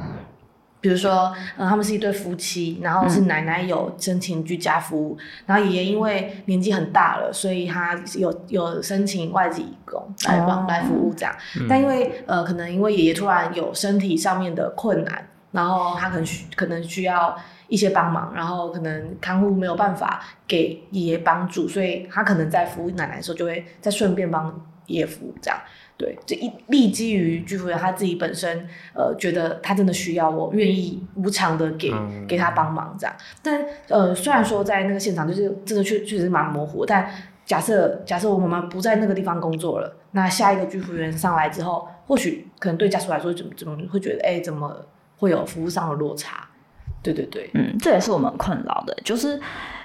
[0.86, 11.34] 比如说，嗯，他们是一对夫妻，然后是奶奶有申请居家服务，嗯、然后爷爷因为年纪很大了，所以他有有申请外籍移工来帮、哦、来服务这样。
[11.58, 24.54] 嗯、但因为呃，可能因为爷爷突然有身体上面的困难，然后他可能需可能需要一些帮忙，然后可能看护没有办法给爷爷帮助，所以他可能在服务奶奶的时候，就会再顺便帮
[24.86, 25.58] 爷爷服务这样。
[25.98, 33.16] 对，这一立基于居服员他自己本身，呃，觉得他真的需要我，愿意无偿的给、嗯、给他帮忙这样。
[33.42, 37.10] 但呃，虽然说在那个现场就是真的确确实蛮模糊，但
[37.46, 44.84] 假设假设我妈妈不在那个地方工作了，那下一个居服员上来之后，或许可能对家属来说怎么怎么会觉得，哎，怎么
[45.16, 46.46] 会有服务上的落差？
[47.02, 49.40] 对对对，嗯，这也是我们困扰的，就是。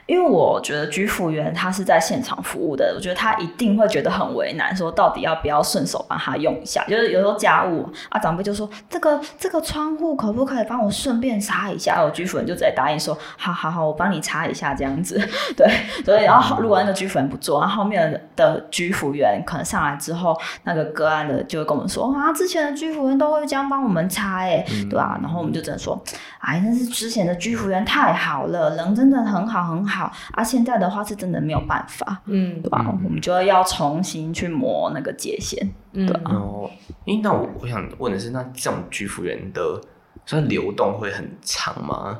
[0.05, 6.83] 因为我觉得居服员他是在现场服务的，我觉得他一定会觉得很为难，说到底要不要顺手帮他用一下？
[6.87, 12.01] 就是有时候家务啊，长辈就说这个这个窗户可不可以帮我顺便擦一下？
[12.03, 15.19] 我居服员就直接答应说好好好，我帮你擦一下这样子。
[15.55, 15.67] 对，
[16.03, 25.17] 所以然后如果那个居服员不做，然后后面的居服员可能上来之后，那个个案的就会跟我们说啊，之前的居服员都会这样帮我们擦，哎，对吧？
[25.21, 26.01] 然后我们就只能说，
[26.39, 30.00] 哎，那是之前的居服员太好了，人真的很好很好。
[30.01, 32.83] 好啊，现在的话是真的没有办法，嗯，对吧？
[32.87, 36.31] 嗯、我们就要重新去磨那个界限，嗯、对啊。
[36.33, 36.69] 哦，
[37.05, 39.79] 诶，那我我想问的是，那这种居服员的，
[40.25, 42.19] 算流动会很长吗？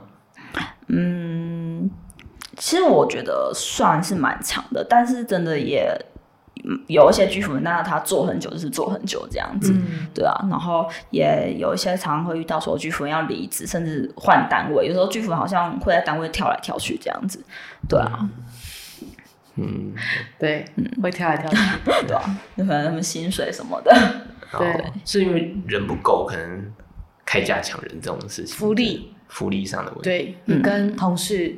[0.87, 1.89] 嗯，
[2.57, 5.89] 其实我觉得算是蛮长的，但是真的也。
[6.87, 17.43] 有一些居服，那他做很久就是做很久这样子，嗯、对啊，然后也有一些常常会遇到说居服要离职，甚至换单位，有时候居服好像会在单位跳来跳去这样子，
[17.87, 18.29] 对啊，
[19.55, 19.93] 嗯，
[20.39, 21.57] 对，嗯，会跳来跳去，
[22.07, 23.93] 对啊，有可能他们薪水什么的，
[24.57, 26.73] 对，是因为人不够，可能
[27.25, 29.13] 开价抢人这种事情，福利。
[29.31, 31.57] 福利上的问题，对，嗯、跟同事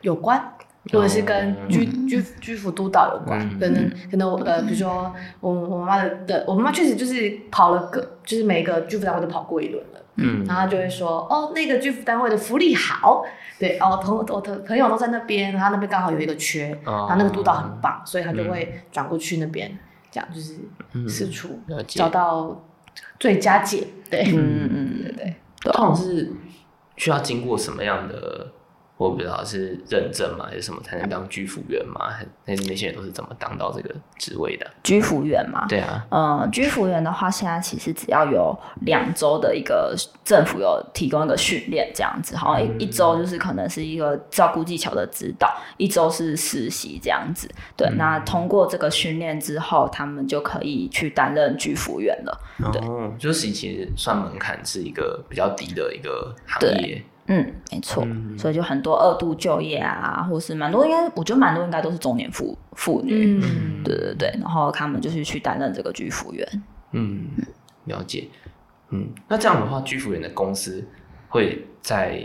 [0.00, 0.52] 有关。
[0.92, 13.24] 或者是跟居居居服督导有关，嗯、可能可能呃，比如说我我妈妈的的，我妈妈确实就是跑了个，就是每个居服单位都跑过一轮了，嗯，然后就会说哦，那个居服单位的福利好，
[13.58, 19.78] 对，哦，同我的朋友都在那边，然后那边刚好有一个缺，哦、然后那个督导很棒，所以他就会转过去那边，嗯、
[20.10, 20.58] 这样就是
[21.08, 22.62] 四处找到
[23.18, 26.30] 最佳解，对，嗯嗯嗯， 对对，通常是
[26.98, 28.48] 需要经过什么样的？
[28.96, 32.08] 我不知道是认证嘛，还是什么才能当居服员嘛？
[32.46, 34.70] 还是那些人都是怎么当到这个职位的？
[34.84, 47.48] 居服员嘛，对啊，嗯，居服员的话，现在其实只要有两周的一个政府有提供一个训练，这样子，好像一一周就是可能是一个照顾技巧的指导，一周是实习这样子。
[47.76, 52.40] 对，嗯、那通过这个训练之后，他们就可以去担任居服员了。
[52.72, 57.02] 对，哦，就是其实算门槛是一个比较低的一个行业。
[57.26, 66.46] 嗯，没错，嗯、所以就很多二度就业啊，或是蛮多，应该我觉得蛮多应该都是中年妇妇女，嗯、对对对，然后他们就是去担任这个居服员。
[66.92, 67.28] 嗯，
[67.84, 68.28] 了解。
[68.90, 70.86] 嗯，那这样的话，居服员的公司
[71.28, 72.22] 会在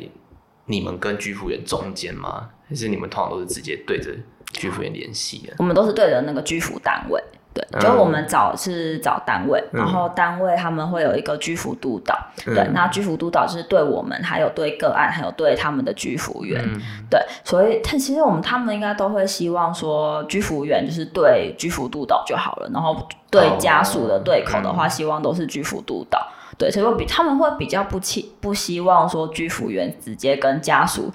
[0.65, 2.49] 你们跟居服员中间吗？
[2.67, 4.13] 还是你们通常都是直接对着
[4.51, 5.53] 居服员联系的？
[5.57, 7.23] 我们都是对着那个居服单位。
[7.71, 26.19] 对，就我们找是找单位，嗯、然后单位他们会有一个居服督导，嗯、对，那居服督导是对我们，还有对个案，还有对他们的居服员，嗯、对，所以他其实我们他们应该都会希望说，居服员就是对居服督导就好了，然后对家属的对口的话，希望都是居服督导，
[26.51, 31.11] 嗯、对，所以比他们会比较不希不希望说居服员直接跟家属。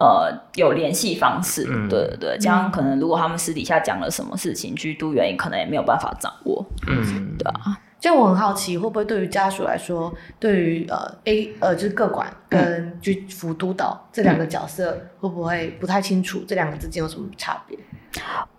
[0.00, 7.78] 呃，有联系方式，嗯、对对对，这样可能如果他们私底下讲了什么事情，居督员可能也没有办法掌握，嗯，对啊。
[8.00, 17.76] 这样我很好奇，会不会对于家属来说，对于呃 A 呃就是各管跟居服督导这两个角色，会不会不太清楚这两个之间有什么差别？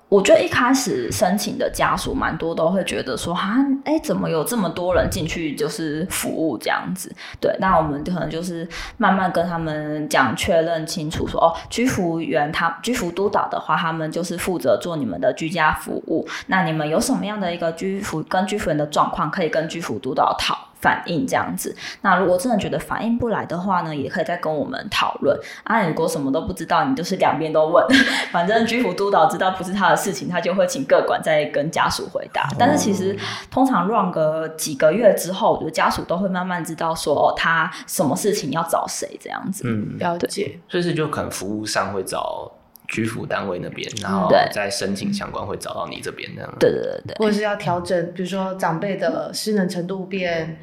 [0.09, 7.15] 我觉得一开始申请的家属蛮多都会觉得说，哈，哎，怎么有这么多人进去就是服务这样子？
[7.39, 8.67] 对，那我们可能就是
[8.97, 16.27] 慢慢跟他们讲确认清楚说，哦，居服员他居服督导的话，他们就是负责做你们的居家服务。
[16.47, 20.68] 那你们有什么样的一个居服跟居服员的状况，可以跟居服督导讨。
[20.81, 25.37] 反应这样子，那如果真的觉得反应不来的话呢，也可以再跟我们讨论。
[25.63, 27.85] 啊，如果什么都不知道，你就是两边都问，
[28.31, 32.47] 反正居服督导知道不是他的事情，他就会请各管再跟家属回答。
[32.57, 33.17] 但是其实
[33.51, 39.63] 通常 run 个几个月之后，我觉得家属都会慢慢知道说，哦，他什么事情要找谁这样子。
[39.65, 40.57] 嗯，了解。
[40.69, 42.49] 所以是就可能服务上会找
[42.87, 46.49] 居服单位那边，然后再申请相关会找到你这边这样。
[46.57, 47.15] 对对对对。
[47.17, 50.57] 或者是要调整，比如说长辈的失能程度变。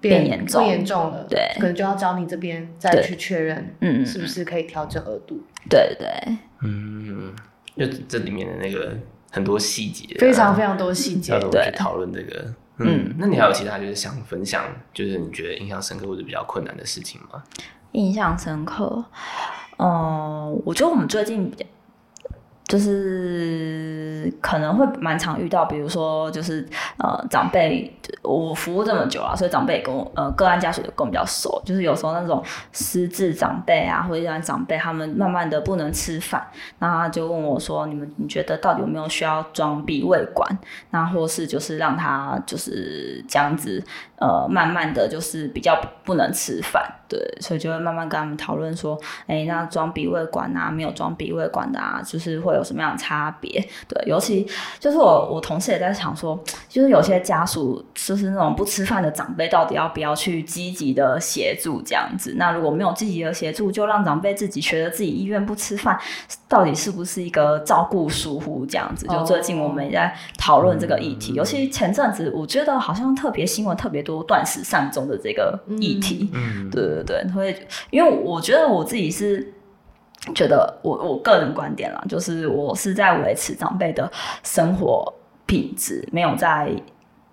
[0.00, 5.40] 变严重，变严重了，对，可能就要找你这边再去确认，嗯，是不是可以调整额度？
[5.68, 6.08] 对对，
[6.62, 7.34] 嗯，
[7.76, 8.96] 就这里面的那个
[9.30, 12.54] 很多细节，非常非常多细节，要怎么去讨论这个？
[12.78, 17.42] 嗯，那你还有其他就是想分享，就是你觉得印象深刻或者比较困难的事情吗？
[17.92, 19.04] 印象深刻，
[19.78, 21.64] 嗯，我觉得我们最近比较。
[22.70, 26.64] 就是可能会蛮常遇到，比如说就是
[26.98, 31.60] 呃长辈，我服务这么久了，所以长辈跟我呃个案家属也跟我比较熟。
[31.64, 36.46] 就是有时候那种失智长辈啊，或者一些长辈，他们慢慢的不能吃饭，
[36.78, 40.48] 那他就问我说：“你们你觉得到底有没有需要装鼻胃管？
[40.90, 43.82] 那或是就是让他就是这样子
[44.20, 52.64] 呃慢慢的就是比较不能吃饭，对，所以就会慢慢跟他们讨论说，哎、欸，那装鼻胃管啊，没有装鼻胃管的啊，就是会有。
[52.70, 53.50] 什么样的差别？
[53.88, 54.46] 对，尤其
[54.78, 62.34] 就是我，我同事也在想说，就是有些家属就是那种不吃饭的长辈，到底要不要去积极的协助这样子？
[62.36, 65.98] 那如果没有积极的协助，就让长辈自己觉得自己意愿不吃饭，
[66.46, 69.04] 到底是不是一个照顾疏忽这样子？
[69.08, 76.30] 就最近我们也在讨论这个议题，尤其前阵子我觉得好像特别新闻特别多，断食善终的这个议题。
[76.32, 79.54] 嗯，对对对，会因为我觉得我自己是。
[80.34, 84.06] 觉得我我个人观点啦，就是我是在维持长辈的
[84.42, 85.10] 生活
[85.46, 86.70] 品质，没有在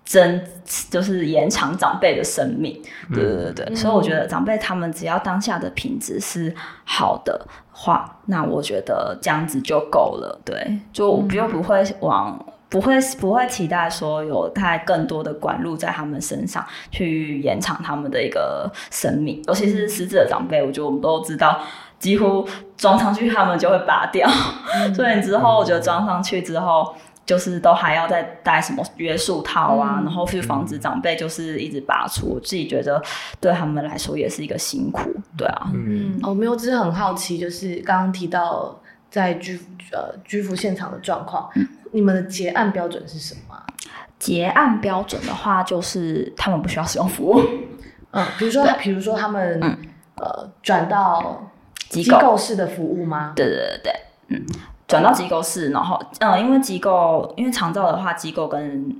[0.06, 0.42] 增，
[0.88, 2.82] 就是延长长辈的生命。
[3.12, 6.50] 对对对，嗯、所以我觉得长辈他们只要当下的品质是
[6.86, 10.40] 好的话，那我觉得这样子就够了。
[10.42, 21.60] 对，就我又不会往不会不会期待说有太更多的管路在他们身上去延长他们的一个生命，尤其是失智的长辈，我觉得我们都知道。
[21.98, 24.30] 几乎装上去，他们就会拔掉。
[24.72, 26.94] 嗯、 所以你之后，我觉得装上去之后，
[27.26, 32.34] 就是都还要再戴什么约束套啊，嗯、然后去防止长辈就是一直拔出。
[32.34, 33.02] 我自己觉得
[33.40, 35.72] 对他们来说也是一个辛苦，对啊。
[35.74, 43.56] 嗯，我没有，只是很好奇，就是刚刚提到在居呃居服现场的状况，嗯、你们的结案标准是什么？
[44.18, 47.40] 结案标准的话，就是他们不需要使用服务。
[48.10, 49.78] 嗯，比如说，对比如说他们、嗯、
[50.16, 51.44] 呃转到。
[51.88, 53.32] 机构式的服务吗？
[53.34, 53.92] 对对对对，
[54.28, 54.44] 嗯，
[54.86, 58.94] 转到机构式，然后嗯，因为机构，因为长照的话，机构跟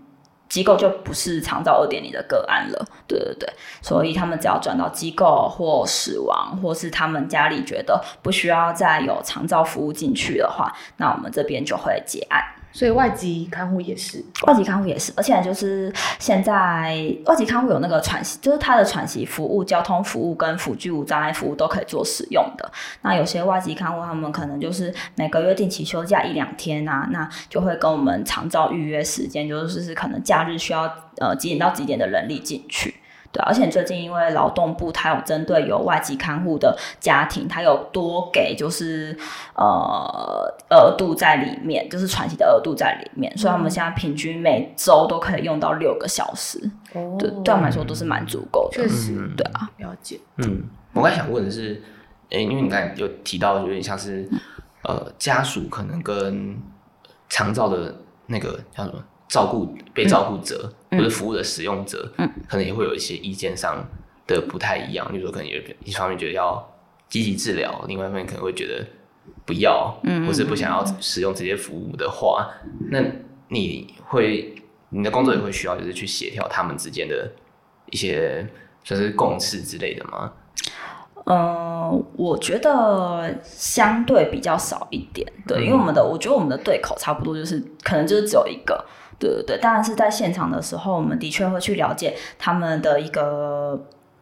[0.48, 12.42] 机构就不是长照二点零的个案了，对对对，所以他们只要转到机构或死亡，或是他们家里觉得不需要再有长照服务进去的话，那我们这边就会结案。
[12.78, 22.70] 所以外籍看护也是，外籍看护也是，而且就是现在外籍看护有那个喘息，就是他的喘息服务、交通服务跟辅具无障碍服务都可以做使用的。
[23.02, 30.84] 那有些外籍看护他们可能就是每个月定期休假一两天啊，那就会跟我们长照预约时间，就是是可能假日需要
[31.16, 32.94] 呃几点到几点的人力进去。
[33.30, 39.14] 对，而且最近因为劳动部它有针对有外籍看护的家庭，它有多给就是
[39.54, 46.58] 呃额度在里面，就是喘息的额度在里面，所以我们现在平均每周都可以用到六个小时，
[46.94, 48.78] 哦、对，对我们来说都是蛮足够的。
[48.82, 50.18] 确实，对啊，了解。
[50.38, 50.64] 嗯，
[50.94, 51.82] 我刚才想问的是，
[52.30, 54.26] 诶，因为你刚才有提到有点像是
[54.84, 56.56] 呃家属可能跟
[57.28, 57.94] 长照的
[58.26, 59.04] 那个叫什么？
[59.28, 63.86] 照顾被照顾者、嗯、或者服务的使用者，嗯、可能也会有一些意见上
[64.26, 65.06] 的不太一样。
[65.12, 66.66] 比如说，可能有一方面觉得要
[67.10, 68.82] 积极治疗，另外一方面可能会觉得
[69.44, 73.02] 不要，嗯、或是不想要使用这些服务的话，嗯、那
[73.48, 74.54] 你会
[74.88, 77.30] 你的工作也会需要就是去协调他们之间的
[77.90, 78.46] 一些
[78.82, 80.32] 算是共识之类的吗？
[81.26, 88.82] 嗯、呃，我觉得相对比较少一点，对，嗯、因为我们的我觉得我们的对口差不多就是可能就是只有一个。
[89.18, 93.78] 对对对，当然是在现场的时候，我们的确会去了解他们的一个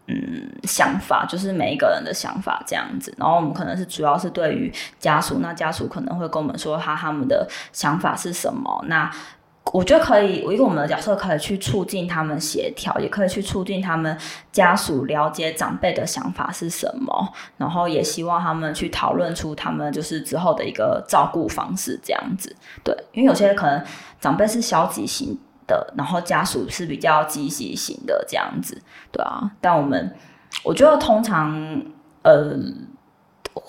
[0.06, 3.14] 嗯想法，就是每一个人的想法这样子。
[3.18, 8.84] 然后我们可能是主要是对于家属，那家属可能会跟我们说他他们的想法是什么。
[8.88, 9.11] 那
[9.73, 14.17] 我觉得可以，我一个我们的角色可以去促进他们协调，也可以去促进他们
[14.53, 22.55] 家属了解长辈的想法是什么，然后也希望他们去讨论出他们就是之后的一个照顾方式这样子。
[22.85, 23.85] 对，因为有些可能
[24.21, 25.37] 长辈是消极型
[25.67, 29.51] 的，然后家属是比较积极型的这样子，对啊。
[29.61, 30.14] 但我们
[30.62, 31.83] 我觉得通常
[32.23, 32.57] 呃，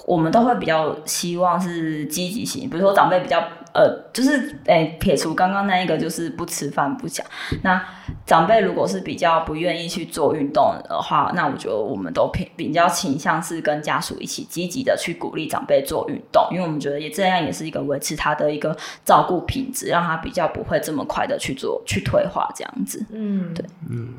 [0.05, 3.43] 我们都会比较希望是积极型，比如说长辈比较。
[3.77, 4.31] 呃，就是
[4.65, 7.23] 诶、欸，撇除刚刚那一个，就是不吃饭不讲。
[7.61, 7.79] 那
[8.25, 18.75] 长辈如果是比较不愿意去做运动的话，那我觉得我们都偏比较倾向是跟家属一起积极的去鼓励长辈做运动，因为我们觉得也这样也是一个维持他的一个
[19.05, 23.05] 照顾品质，让他比较不会这么快的去做去退化这样子。
[23.11, 24.15] 嗯，对，嗯，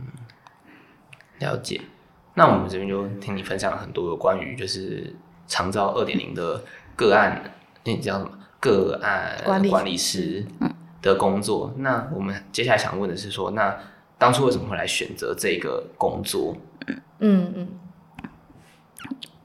[1.41, 1.81] 了解。
[2.35, 5.13] 那我们这边就听你分享了很多有关于就是
[5.49, 6.63] 长照二点零的
[6.95, 7.43] 个案，
[7.83, 8.31] 那你叫什么？
[8.61, 10.45] 个案管理师
[11.01, 13.77] 的工作，那我们接下来想问的是说，那
[14.19, 16.57] 当初为什么会来选择这个工作？
[17.21, 17.69] 嗯嗯，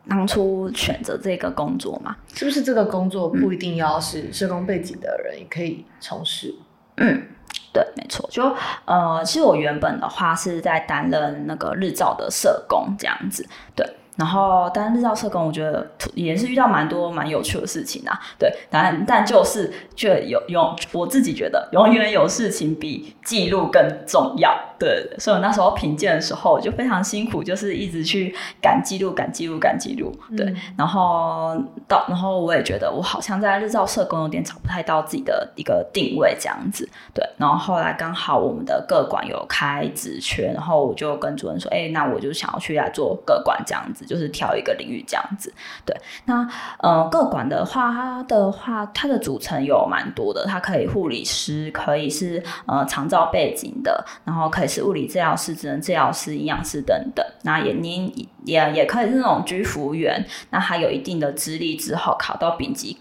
[0.07, 6.55] 当初选择这个工作嘛，是不是这个工作不一定要是社工背景的人也可以从事？
[6.97, 7.27] 嗯，
[7.71, 8.27] 对，没错。
[8.31, 8.43] 就
[8.85, 13.87] 呃，其实我原本的话是在担任那个日照的社工这样子，对。
[14.15, 18.19] 然后，但日照社工，我觉得也是遇到蛮多蛮有趣的事情啊。
[18.37, 24.55] 对，但但就是，就有有我自己觉得，永远有事情比记录更重要。
[24.77, 30.13] 对，所以我那时候评鉴的时候就非常辛苦，就是一直去赶记录、赶记录、赶记录。
[30.35, 31.55] 对，嗯、然后
[31.87, 36.87] 到，然后我也觉得我好像在日照社工有点找不太到自己的一个定位这样子。
[37.13, 45.53] 对，然后后来刚好我们的各管有开职缺，然后我就跟主任说：“哎，那我就想要去来做各管这样子。”就是挑一个领域这样子，
[45.85, 45.95] 对。
[46.25, 46.47] 那
[46.79, 50.45] 呃，个管的话，它的话，它的组成有蛮多的。
[50.45, 57.25] 它可以护理师，可以是呃长照背景的，然后可以是物理治疗师、职能治疗师、营养师等等。
[57.43, 58.11] 那也您
[58.45, 62.97] 也也可以是那种居服务员，那还有一定的资历之后考到丙级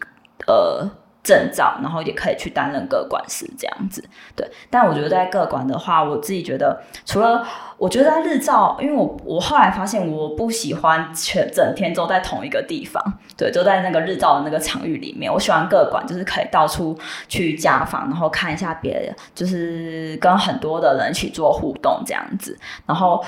[0.47, 0.89] 呃
[1.23, 4.03] 证照，然后也可以去担任个管师这样子。
[4.35, 4.51] 对。
[4.69, 7.47] 但我觉得在个管的话，我自己觉得除了
[7.79, 13.01] 我觉得在日照，因为我我后来发现我不喜欢全整天都在同一个地方，
[13.37, 15.33] 对，都在那个日照的那个场域里面。
[15.33, 16.99] 我喜欢个管，就是可以到处
[17.29, 23.25] 去家访，然后看一下别人，就是跟很多的人一起做互动这样子，然后。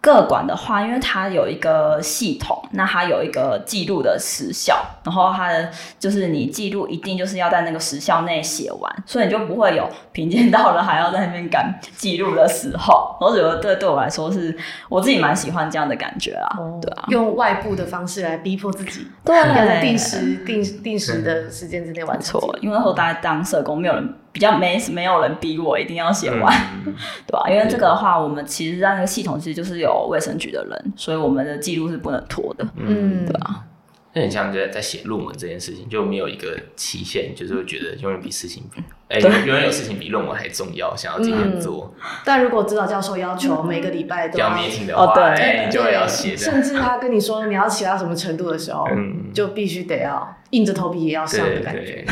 [0.00, 5.68] 个管的话，因为它有一个系统，那它有一个记录的时效，然后它的
[5.98, 13.16] 就是你记录一定就是要在那个时效内写完，所以你就不会有评鉴到了还要在那边赶记录的时候。
[13.20, 14.56] 我觉得这对我来说是
[14.88, 22.40] 我自己蛮喜欢这样的感觉啊，哦、对啊，用外部的方式来逼迫自己，对，要定时定定时的时间之内完成。
[22.40, 24.14] 错，因为后大家当社工没有人。
[24.36, 26.94] 比较没没有人逼我一定要写完，嗯、
[27.26, 27.48] 对吧？
[27.48, 33.64] 因为这个的话，我们其实在那个系统其实就是有卫生局的人，所以我们的记录是不能拖的，嗯，对吧？
[34.12, 41.94] 那很像在在写论文这件事情，就没有一个期限，就是会觉得永远比事情比，哎、欸，永远有事情比论文还重要，想要今天做。
[41.96, 46.36] 嗯、但如果指导教授要求每个礼拜都要 meeting 的话，哦、对，你就会要写。
[46.36, 52.04] 甚至他跟你说你要写到什么程度的时候，嗯、就必须得要硬着头皮也要上的感觉。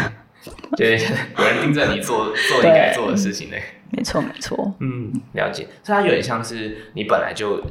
[0.76, 1.01] 对，
[1.38, 3.57] 有人盯着你做做你该做的事情呢。
[3.90, 4.74] 没错，没错。
[4.80, 5.66] 嗯，了解。
[5.82, 7.62] 所以它有点像是你本来就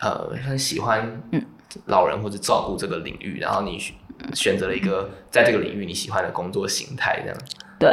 [0.00, 1.22] 呃很喜欢
[1.86, 3.78] 老人或者照顾这个领域，然后你
[4.34, 7.36] 选择了一个在这个领域你喜欢的工作形态，这样。
[7.78, 7.92] 对，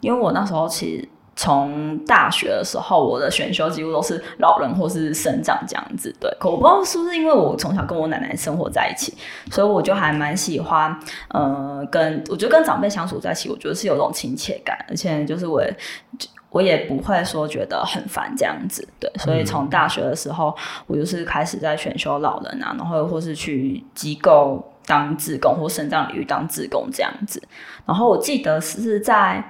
[0.00, 1.08] 因为我那时候其实。
[1.42, 6.30] 从大学的时候，我的选修几乎都是老人或是生长这样子，对。
[6.38, 9.12] 可我不知道是不是因为我从小跟我奶奶生活在一起，
[9.50, 10.96] 所以我就还蛮喜欢，
[11.30, 15.60] 呃，跟我觉得跟长辈相处在一起，我觉得是有种亲切感，而且就是我
[16.50, 19.10] 我也不会说觉得很烦这样子，对。
[19.16, 20.54] 所以从大学的时候，
[20.86, 27.42] 我就是开始在选修老人啊，然后或是去机构当志工或生长领域当志工这样子。
[27.84, 29.44] 然后我记得是在。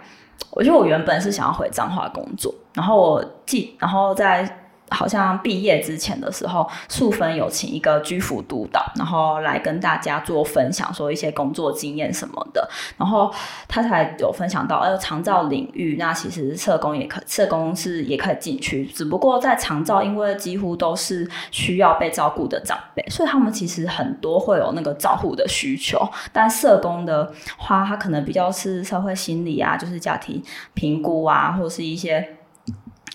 [0.52, 4.48] 我觉得我原本是想要回彰化工作，然后我记，然后在
[4.92, 12.68] 好像毕业之前的时候，素芬有请一个居服督导，然后来跟大家做分享，说一些工作经验什么的。
[12.96, 13.32] 然后
[13.66, 18.84] 他才有分享到，呃，长照领域，那其实社工也可，社工是也可以进去。
[18.86, 26.06] 只不过在长照，因为几乎都是需要被照顾的长辈，所以他们其实很多会有那个照护的需求。
[26.32, 30.42] 但社工的话，他可能比较是社会心理啊，就是家庭
[30.74, 32.36] 评估啊，或是一些。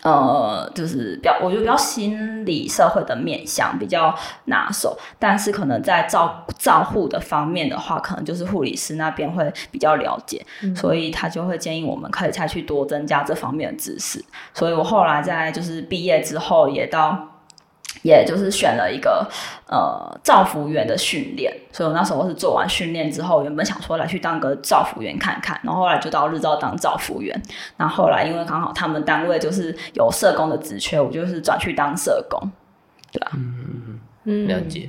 [0.03, 4.13] 呃，就是比较，我觉得比较心理社会的面向比较
[4.45, 14.23] 拿手，但是可能在照照护的方面的话，可能就是护理师那边会比较了解，嗯、所以他就会建议我们可以再去多增加这方面的知识。
[14.53, 17.33] 所以我后来在就是毕业之后也到。
[18.07, 19.27] 也就是选了一个
[19.67, 27.39] 呃造福员的训练，所以我那时候是做完训练之后，原本想说来去当个造福员看看，然后后来就到日照当造福员。
[27.75, 32.39] 那后，后来因为刚好他们单位就是有社工的职缺，我就是转去当社工，
[33.11, 33.31] 对吧？
[33.35, 34.87] 嗯嗯，了解。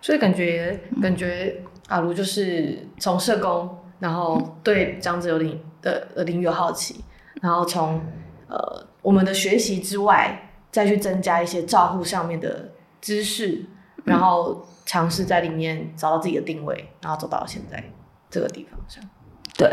[0.00, 7.04] 所以感觉感觉阿如就是从社工，然后对这样子有领的领域有好奇，
[7.40, 8.00] 然后从
[8.48, 10.48] 呃我们的学习之外。
[10.72, 13.64] 再去增加一些照护上面的知识，
[14.04, 17.84] 然后尝试在里面找到自己的定位，然后走到现在
[18.28, 19.04] 这个地方上。
[19.56, 19.68] 对，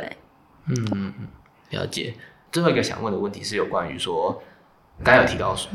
[0.68, 1.28] 嗯嗯嗯，
[1.70, 2.14] 了解。
[2.52, 4.44] 最后一个想问的问题是有关于说，
[5.04, 5.72] 刚才有提到说，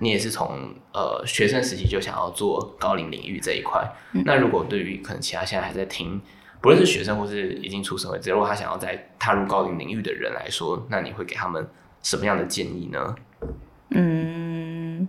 [0.00, 3.86] 你也是从呃学生时期就想要做高龄领域这一块。
[4.12, 6.20] 嗯、那如果对于可能其他现在还在听，
[6.60, 11.68] 不论是学生或是已经出社会，只如果他想要再踏入高龄领域的人来说，那你会给他们
[12.02, 13.14] 什么样的建议呢？
[13.94, 15.08] 嗯，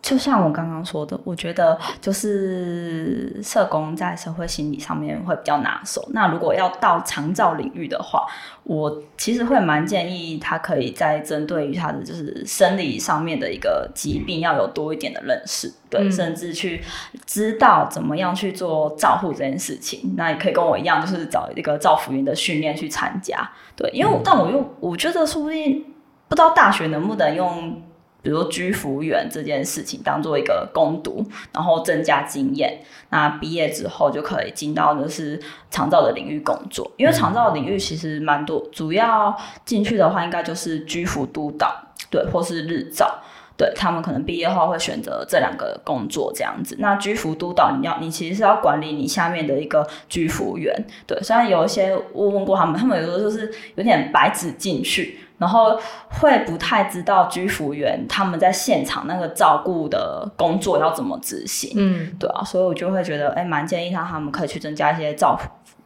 [0.00, 6.08] 就像我刚刚说的，我觉得就是社工在社会心理上面会比较拿手。
[6.12, 8.26] 那如果要到长照领域的话，
[8.62, 16.82] 我其实会蛮建议他可以在针对于他的就是生理上面的一个疾病要有多一点的认识，对，嗯、甚至去
[17.26, 20.14] 知道怎么样去做照护这件事情。
[20.16, 25.84] 那也可以跟我一样，就是找一个照护员的训练去参加，对，因为、嗯、但我又我觉得说不定
[26.28, 27.82] 不知道大学能不能用。
[28.28, 32.78] 比如居服员这件事情当做一个攻读，然后增加经验。
[33.08, 41.74] 那毕业之后就可以进到就是长照的领域工作，因为长照的领域其实蛮多，主要进去的话应该就是居服督导，
[42.10, 43.18] 对，或是日照，
[43.56, 46.76] 对，他们可能毕业后会选择这两个工作这样子。
[46.80, 55.20] 那居服督导，你要你其实是要管理你下面的一个居服员，对，虽然有一些我问过他们，他们有的就是有点白纸进去。
[55.38, 55.78] 然后
[56.10, 65.38] 会不太知道居服员他们在现场那个照顾的工作要怎么执行，嗯，对啊，所以我就会觉得，哎，蛮建议他他们可以去增加一些照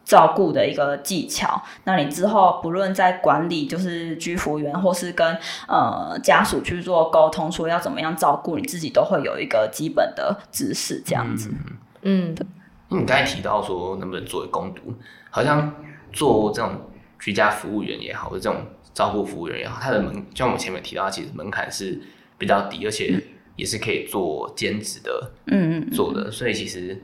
[0.03, 1.61] 照顾的一个技巧。
[1.83, 5.37] 那你之后不论在管理就是居服员，或是跟
[5.67, 11.53] 呃家属去做沟通，说要怎么样照顾你自己，都会有一个基本的知识，这样子。
[12.01, 12.43] 嗯，对。
[12.89, 14.93] 因为你刚才提到说能不能作为工读，
[15.29, 15.71] 好像
[16.11, 16.71] 做这种
[17.19, 18.59] 居家服务员也好，或者这种。
[18.93, 21.99] 照顾服务员也好，他的门，就像我们前面提到，他其实门槛是
[22.37, 23.19] 比较低，而且
[23.55, 27.01] 也是可以做兼职的，嗯嗯，做的，所以其实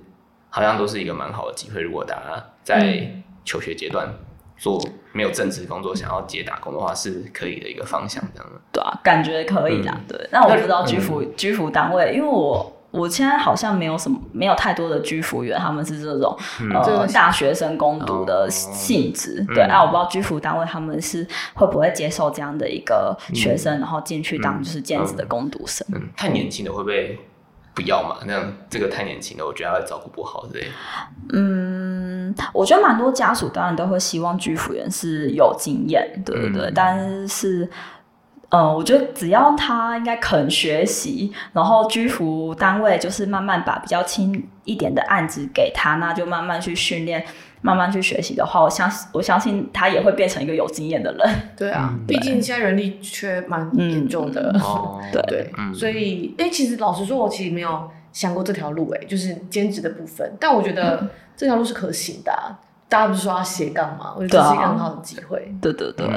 [0.50, 1.82] 好像都是一个蛮好的机会。
[1.82, 3.12] 如果大家在
[3.44, 4.08] 求学阶段
[4.58, 4.80] 做
[5.14, 8.62] 没有正职工作，想要接打工的话，是可以的一个方向，这样的。
[8.72, 9.94] 对啊，感觉可以啦。
[9.98, 12.76] 嗯、对，那我不知道居服、嗯、居服单位，因为我。
[12.92, 19.46] 我现在好像没有什么，没有太多的居服员，他们是这种、嗯、呃大学生攻读的性质。
[19.48, 25.86] 哦、对，那、嗯啊、我不知道居服单位他们是会不会接受这样的一个学生，嗯、然后进去当就是兼职的攻读生。
[25.94, 27.20] 嗯，太年轻的会不会
[27.76, 28.18] 不要嘛？
[28.26, 30.68] 那样这个太年轻的，我觉得他会照顾不好之类。
[31.34, 36.68] 嗯，我觉得蛮多家属当然都会希望居服员是有经验，对不对？
[36.68, 37.70] 嗯、但是。
[38.50, 47.24] 嗯，我觉得只要他应该肯学习，然后居服单位就是慢慢把比较轻一点的案子给他，那就慢慢去训练，
[47.62, 51.36] 慢慢去学习的话，我相信我相信他也会变成一个有经验的人。
[51.56, 54.52] 对啊，对毕竟现在人力缺蛮严重的。
[54.56, 62.58] 嗯、对对，嗯、所以哎，其实老实说，我其实没有想过这条路，哎，就是兼职的部分，但我觉得这条路是可行的、啊。
[62.90, 64.16] 大家不是说要斜杠吗？
[64.18, 65.54] 我觉得这是一个很好的机会。
[65.62, 66.08] 对对对，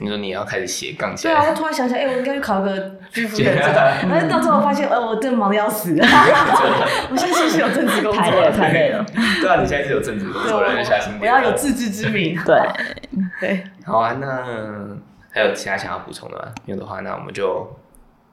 [0.00, 1.34] 你说你要开始斜杠起来？
[1.34, 3.70] 对啊，我突然想起来，哎，我应该去考个居服员证。
[4.10, 5.92] 但是到最后发现，呃，我真的忙的要死。
[6.00, 8.22] 我现在是不是有正职工作？
[8.22, 9.04] 太累了，太累了。
[9.42, 11.12] 对啊，你现在是有正职工作，让人下心。
[11.20, 12.34] 我要有自知之明。
[12.46, 12.58] 对
[13.38, 13.62] 对。
[13.84, 14.96] 好啊，那
[15.30, 16.44] 还有其他想要补充的吗？
[16.64, 17.70] 有的话，那我们就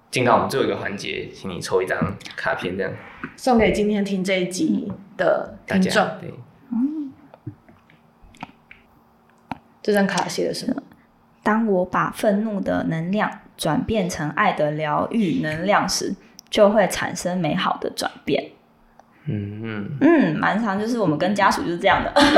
[0.10, 2.00] 进到我们最后一个环节，请你抽一张
[2.38, 2.92] 卡片，这样
[3.36, 6.08] 送给今天听这一集的听众。
[6.22, 6.34] 对。
[9.82, 10.82] 这张卡写的什么？
[11.44, 16.16] 当我把愤怒的能量转变成爱的疗愈能量时，
[16.50, 18.52] 就会产生美好的转变。
[19.26, 22.36] 嗯嗯嗯，蛮常就是我们跟家属就是这样的， 你知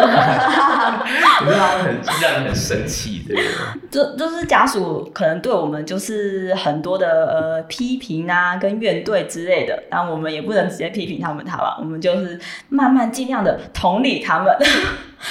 [1.57, 3.35] 道很让人很生气，的？
[3.89, 12.37] 就就是家属可能对我们就是很多的呃批评啊跟怨怼之类的，但我们也不能直接批评他们他吧，我们就是
[12.67, 14.53] 慢慢尽量的同理他们，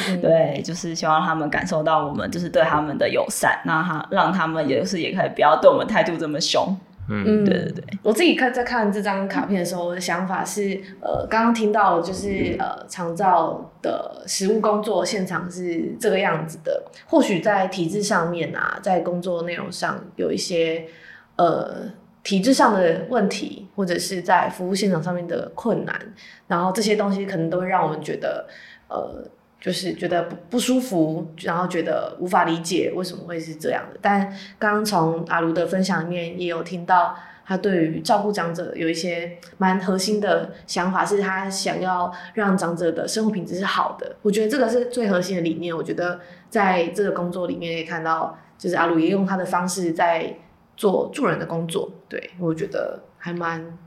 [0.08, 6.76] 嗯、对，就是希望他们感受到我们就是对他们的友善，那他让他们也是也可以不要对我们态度这么凶。
[7.08, 16.80] 嗯，对对对，我自己看在看这张卡片的时候，我的想法是，呃，刚刚听到就是呃，长照的实务工作现场是这个样子的。
[17.06, 20.86] 或许在体制上面啊，在工作内容上有一些
[21.34, 21.90] 呃
[22.22, 26.00] 体制上的问题，或者是在服务现场上面的困难，
[26.46, 28.46] 然后这些东西可能都会让我们觉得
[28.88, 29.28] 呃。
[29.62, 33.98] 就是觉得不不舒服，然后觉得无法理解为什么会是这样的。
[34.02, 44.16] 但刚刚从阿茹的分享里面也有听到，他对于照顾长者有一些蛮核心的想法，是他想要让长者的生活品质是好的。
[44.22, 45.72] 我觉得这个是最核心的理念。
[45.72, 46.18] 我觉得
[46.50, 50.36] 在这个工作里面可以看到，就是阿茹也用他的方式在
[50.76, 51.88] 做助人的工作。
[52.08, 53.78] 对，我觉得还蛮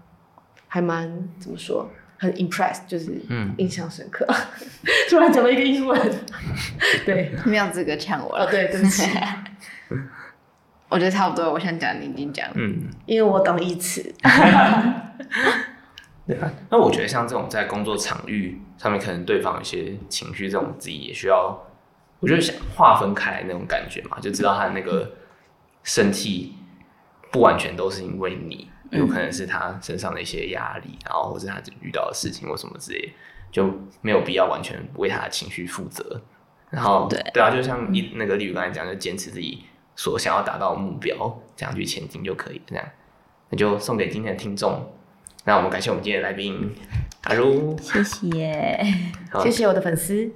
[0.69, 1.89] 还蛮怎么说？
[2.25, 3.21] 很 impressed，就是
[3.57, 4.25] 印象深刻。
[4.27, 4.35] 嗯、
[5.09, 5.99] 突然讲了一个英文，
[7.05, 8.45] 对，没有资格呛我了。
[8.45, 9.09] 哦，对，对不起。
[10.89, 12.53] 我觉得差不多，我想讲你已经讲了。
[12.57, 14.01] 嗯，因为我懂义词。
[16.27, 21.57] 对啊，那我觉得像这种在工作场域上面，可能对方有些情绪，这种自己也需要，
[22.19, 25.11] 我觉得想划分开来那种感觉嘛，就知道他那个
[25.83, 26.55] 生气
[27.31, 28.69] 不完全都是因为你。
[28.91, 33.13] 有可能是他身上的一些压力，然后或者他遇到的事情或什么之类，
[33.51, 33.69] 就
[34.01, 36.21] 没有必要完全为他的情绪负责。
[36.69, 39.63] 然后，对对啊，就像你那个例如刚才讲，就坚持自己
[39.95, 42.61] 所想要达到的目标，这样去前进就可以。
[42.65, 42.85] 这样，
[43.49, 44.91] 那就送给今天的听众。
[45.45, 46.75] 那我们感谢我们今天的来宾
[47.25, 48.83] 阿如，谢谢，
[49.43, 50.29] 谢谢我的粉丝。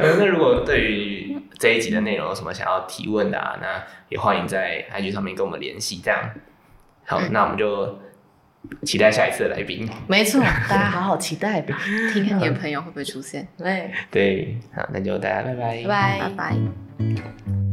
[0.00, 6.28] 那如果对于这一集的内容有什么想要提问的啊，那也欢迎在 IG 上面跟我们联系，这样。
[7.08, 7.98] 好，那我们就
[8.82, 9.88] 期待下一次的来宾。
[10.06, 11.78] 没错，大家好好期待吧，
[12.12, 13.48] 听看你的朋友会不会出现。
[13.56, 17.67] 对对，好，那就大家拜拜，拜拜，拜拜。